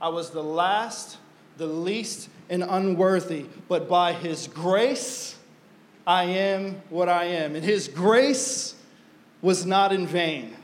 I 0.00 0.08
was 0.08 0.30
the 0.30 0.42
last, 0.42 1.18
the 1.56 1.66
least, 1.66 2.28
and 2.48 2.62
unworthy, 2.62 3.46
but 3.68 3.88
by 3.88 4.12
his 4.12 4.46
grace, 4.46 5.36
I 6.06 6.24
am 6.24 6.82
what 6.90 7.08
I 7.08 7.24
am. 7.24 7.54
And 7.54 7.64
his 7.64 7.88
grace 7.88 8.74
was 9.40 9.64
not 9.64 9.92
in 9.92 10.06
vain. 10.06 10.54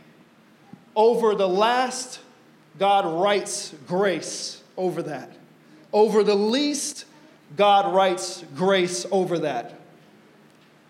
Over 0.95 1.35
the 1.35 1.49
last, 1.49 2.21
God 2.79 3.23
writes 3.23 3.75
grace 3.87 4.63
over 4.77 5.03
that. 5.05 5.31
Over 5.93 6.23
the 6.23 6.35
least, 6.35 7.05
God 7.57 7.95
writes 7.95 8.45
grace 8.55 9.07
over 9.11 9.41
that. 9.41 9.75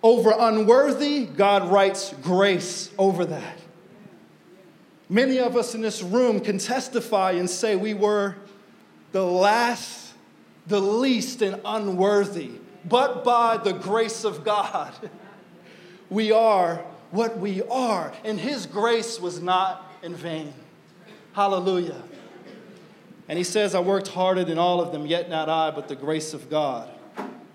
Over 0.03 0.35
unworthy, 0.39 1.27
God 1.27 1.71
writes 1.71 2.15
grace 2.23 2.91
over 2.99 3.25
that. 3.27 3.59
Many 5.09 5.39
of 5.39 5.57
us 5.57 5.75
in 5.75 5.81
this 5.81 6.03
room 6.03 6.41
can 6.41 6.59
testify 6.59 7.33
and 7.33 7.51
say 7.51 7.77
we 7.77 7.95
were 7.95 8.37
the 9.13 9.25
last, 9.25 10.15
the 10.67 10.81
least, 10.81 11.43
and 11.43 11.61
unworthy. 11.65 12.53
But 12.85 13.25
by 13.25 13.57
the 13.57 13.73
grace 13.73 14.25
of 14.25 14.45
God, 14.45 14.95
we 16.11 16.33
are 16.33 16.85
what 17.11 17.39
we 17.39 17.63
are. 17.63 18.13
And 18.25 18.39
His 18.39 18.67
grace 18.67 19.21
was 19.21 19.43
not 19.43 19.91
in 20.03 20.15
vain. 20.15 20.55
Hallelujah. 21.33 22.03
And 23.31 23.39
He 23.39 23.45
says, 23.45 23.77
I 23.77 23.81
worked 23.81 24.09
harder 24.09 24.43
than 24.43 24.59
all 24.59 24.81
of 24.81 24.91
them, 24.91 25.07
yet 25.07 25.31
not 25.31 25.49
I, 25.49 25.71
but 25.71 25.87
the 25.87 25.95
grace 25.95 26.35
of 26.35 26.51
God. 26.51 26.91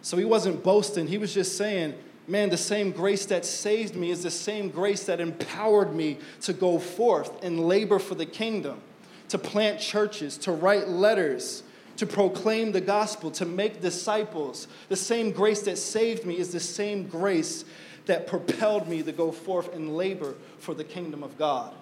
So 0.01 0.15
He 0.15 0.23
wasn't 0.23 0.63
boasting, 0.63 1.05
He 1.05 1.17
was 1.17 1.33
just 1.33 1.57
saying, 1.57 1.95
Man, 2.29 2.49
the 2.49 2.55
same 2.55 2.91
grace 2.91 3.25
that 3.25 3.43
saved 3.43 3.93
me 3.93 4.09
is 4.09 4.23
the 4.23 4.31
same 4.31 4.69
grace 4.69 5.03
that 5.03 5.19
empowered 5.19 5.93
me 5.93 6.17
to 6.41 6.53
go 6.53 6.79
forth 6.79 7.43
and 7.43 7.67
labor 7.67 7.99
for 7.99 8.15
the 8.15 8.25
kingdom, 8.25 8.79
to 9.27 9.37
plant 9.37 9.81
churches, 9.81 10.37
to 10.39 10.53
write 10.53 10.87
letters, 10.87 11.61
to 11.97 12.05
proclaim 12.05 12.71
the 12.71 12.79
gospel, 12.79 13.29
to 13.31 13.45
make 13.45 13.81
disciples. 13.81 14.69
The 14.87 14.95
same 14.95 15.31
grace 15.31 15.63
that 15.63 15.77
saved 15.77 16.25
me 16.25 16.37
is 16.37 16.53
the 16.53 16.59
same 16.61 17.05
grace 17.05 17.65
that 18.05 18.27
propelled 18.27 18.87
me 18.87 19.03
to 19.03 19.11
go 19.11 19.29
forth 19.33 19.75
and 19.75 19.97
labor 19.97 20.35
for 20.57 20.73
the 20.73 20.85
kingdom 20.85 21.21
of 21.21 21.37
God. 21.37 21.73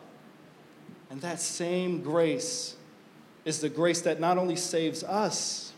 And 1.11 1.21
that 1.21 1.39
same 1.39 2.01
grace 2.01 2.75
is 3.45 3.59
the 3.59 3.69
grace 3.69 4.01
that 4.01 4.19
not 4.19 4.37
only 4.37 4.55
saves 4.55 5.03
us, 5.03 5.73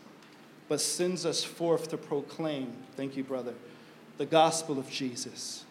but 0.67 0.81
sends 0.81 1.25
us 1.25 1.43
forth 1.43 1.89
to 1.89 1.97
proclaim, 1.97 2.73
thank 2.95 3.15
you, 3.15 3.23
brother, 3.23 3.53
the 4.17 4.25
gospel 4.25 4.79
of 4.79 4.89
Jesus. 4.89 5.63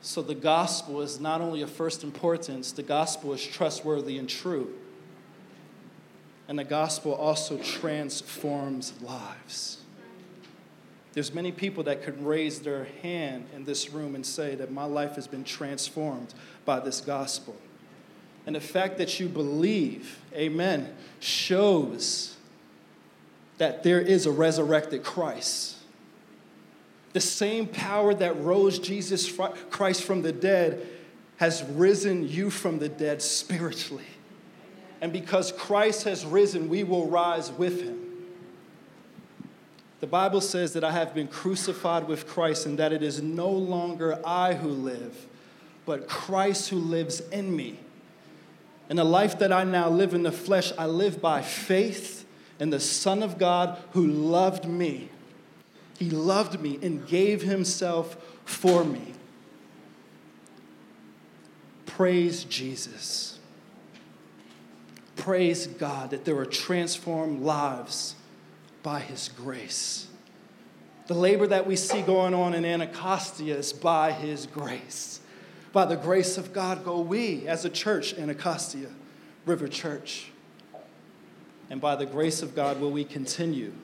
So 0.00 0.22
the 0.22 0.34
gospel 0.34 1.00
is 1.00 1.18
not 1.18 1.40
only 1.40 1.62
of 1.62 1.70
first 1.70 2.04
importance, 2.04 2.70
the 2.70 2.82
gospel 2.82 3.32
is 3.32 3.44
trustworthy 3.44 4.18
and 4.18 4.28
true. 4.28 4.72
And 6.48 6.58
the 6.58 6.64
gospel 6.64 7.12
also 7.12 7.58
transforms 7.58 8.92
lives. 9.02 9.78
There's 11.12 11.34
many 11.34 11.50
people 11.50 11.82
that 11.84 12.02
could 12.02 12.24
raise 12.24 12.60
their 12.60 12.86
hand 13.02 13.48
in 13.54 13.64
this 13.64 13.90
room 13.90 14.14
and 14.14 14.24
say 14.24 14.54
that 14.54 14.70
my 14.70 14.84
life 14.84 15.16
has 15.16 15.26
been 15.26 15.44
transformed 15.44 16.34
by 16.64 16.78
this 16.78 17.00
gospel. 17.00 17.56
And 18.46 18.54
the 18.54 18.60
fact 18.60 18.98
that 18.98 19.18
you 19.18 19.28
believe, 19.28 20.20
amen, 20.32 20.94
shows 21.18 22.36
that 23.58 23.82
there 23.82 24.00
is 24.00 24.26
a 24.26 24.30
resurrected 24.30 25.02
Christ. 25.02 25.76
The 27.12 27.20
same 27.20 27.66
power 27.66 28.14
that 28.14 28.40
rose 28.40 28.78
Jesus 28.78 29.32
Christ 29.70 30.04
from 30.04 30.22
the 30.22 30.32
dead 30.32 30.86
has 31.38 31.62
risen 31.64 32.28
you 32.28 32.50
from 32.50 32.78
the 32.78 32.88
dead 32.88 33.20
spiritually. 33.20 34.04
And 35.00 35.12
because 35.12 35.52
Christ 35.52 36.04
has 36.04 36.24
risen, 36.24 36.68
we 36.68 36.84
will 36.84 37.08
rise 37.08 37.50
with 37.50 37.82
him. 37.82 38.02
The 40.00 40.06
Bible 40.06 40.40
says 40.40 40.74
that 40.74 40.84
I 40.84 40.92
have 40.92 41.14
been 41.14 41.28
crucified 41.28 42.06
with 42.06 42.26
Christ 42.26 42.66
and 42.66 42.78
that 42.78 42.92
it 42.92 43.02
is 43.02 43.22
no 43.22 43.50
longer 43.50 44.20
I 44.24 44.54
who 44.54 44.68
live, 44.68 45.26
but 45.84 46.06
Christ 46.06 46.68
who 46.68 46.76
lives 46.76 47.20
in 47.30 47.54
me. 47.54 47.78
And 48.88 48.98
the 48.98 49.04
life 49.04 49.38
that 49.40 49.52
I 49.52 49.64
now 49.64 49.88
live 49.88 50.14
in 50.14 50.22
the 50.22 50.32
flesh, 50.32 50.72
I 50.78 50.86
live 50.86 51.20
by 51.20 51.42
faith 51.42 52.26
in 52.58 52.70
the 52.70 52.80
Son 52.80 53.22
of 53.22 53.38
God 53.38 53.78
who 53.92 54.06
loved 54.06 54.66
me. 54.66 55.10
He 55.98 56.10
loved 56.10 56.60
me 56.60 56.78
and 56.82 57.06
gave 57.06 57.42
himself 57.42 58.16
for 58.44 58.84
me. 58.84 59.14
Praise 61.86 62.44
Jesus. 62.44 63.38
Praise 65.16 65.66
God 65.66 66.10
that 66.10 66.24
there 66.24 66.36
are 66.36 66.46
transformed 66.46 67.42
lives 67.42 68.14
by 68.82 69.00
his 69.00 69.30
grace. 69.36 70.06
The 71.06 71.14
labor 71.14 71.46
that 71.46 71.66
we 71.66 71.76
see 71.76 72.02
going 72.02 72.34
on 72.34 72.54
in 72.54 72.64
Anacostia 72.64 73.56
is 73.56 73.72
by 73.72 74.12
his 74.12 74.46
grace. 74.46 75.20
By 75.76 75.84
the 75.84 75.96
grace 75.96 76.38
of 76.38 76.54
God 76.54 76.86
go 76.86 77.00
we 77.00 77.46
as 77.46 77.66
a 77.66 77.68
church, 77.68 78.14
Anacostia 78.14 78.88
River 79.44 79.68
Church 79.68 80.30
and 81.68 81.82
by 81.82 81.96
the 81.96 82.06
grace 82.06 82.40
of 82.40 82.56
God 82.56 82.80
will 82.80 82.90
we 82.90 83.04
continue. 83.04 83.74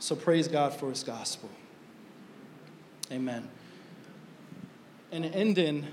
So 0.00 0.14
praise 0.14 0.48
God 0.48 0.74
for 0.74 0.90
his 0.90 1.02
gospel. 1.02 1.48
Amen. 3.10 3.48
And 5.10 5.24
ending, 5.24 5.86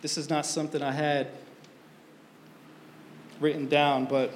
this 0.00 0.18
is 0.18 0.28
not 0.28 0.46
something 0.46 0.82
I 0.82 0.90
had 0.90 1.28
written 3.38 3.68
down, 3.68 4.06
but 4.06 4.32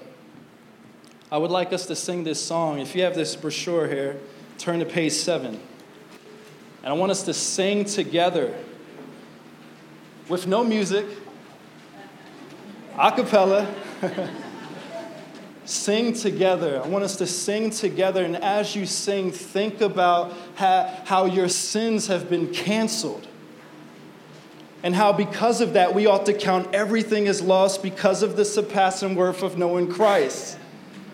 I 1.33 1.39
would 1.39 1.51
like 1.51 1.73
us 1.73 1.87
to 1.87 1.97
sing 1.97 2.23
this 2.23 2.41
song. 2.41 2.79
If 2.79 2.95
you 2.95 3.03
have 3.03 3.17
this 3.17 3.35
brochure 3.35 3.89
here, 3.89 4.17
turn 4.59 4.79
to 4.79 4.87
page 4.87 5.15
seven. 5.15 5.61
And 6.85 6.87
I 6.87 6.93
want 6.93 7.11
us 7.11 7.25
to 7.25 7.35
sing 7.35 7.85
together 7.85 8.57
with 10.29 10.47
no 10.47 10.65
music, 10.65 11.07
a 12.99 13.13
cappella. 13.13 13.73
sing 15.67 16.13
together. 16.13 16.81
I 16.83 16.87
want 16.87 17.05
us 17.05 17.17
to 17.17 17.27
sing 17.27 17.71
together. 17.71 18.25
And 18.25 18.37
as 18.37 18.75
you 18.75 18.87
sing, 18.87 19.33
think 19.33 19.81
about 19.81 20.33
how, 20.55 20.93
how 21.05 21.25
your 21.25 21.49
sins 21.49 22.07
have 22.07 22.31
been 22.31 22.53
canceled. 22.53 23.27
And 24.83 24.95
how, 24.95 25.13
because 25.13 25.61
of 25.61 25.73
that, 25.73 25.95
we 25.95 26.07
ought 26.07 26.27
to 26.27 26.33
count 26.33 26.73
everything 26.73 27.27
as 27.27 27.43
lost 27.43 27.83
because 27.83 28.23
of 28.23 28.37
the 28.37 28.45
surpassing 28.45 29.17
worth 29.17 29.43
of 29.43 29.59
knowing 29.59 29.91
Christ. 29.91 30.59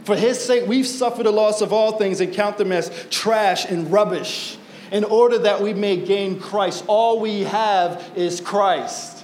For 0.04 0.16
his 0.16 0.44
sake, 0.44 0.66
we've 0.66 0.86
suffered 0.86 1.24
the 1.24 1.30
loss 1.30 1.62
of 1.62 1.72
all 1.72 1.96
things 1.96 2.20
and 2.20 2.34
count 2.34 2.58
them 2.58 2.72
as 2.72 2.90
trash 3.08 3.64
and 3.64 3.90
rubbish 3.90 4.58
in 4.92 5.04
order 5.04 5.38
that 5.38 5.60
we 5.62 5.72
may 5.74 5.96
gain 5.96 6.38
Christ. 6.38 6.84
All 6.86 7.18
we 7.18 7.40
have 7.40 8.12
is 8.14 8.40
Christ. 8.40 9.21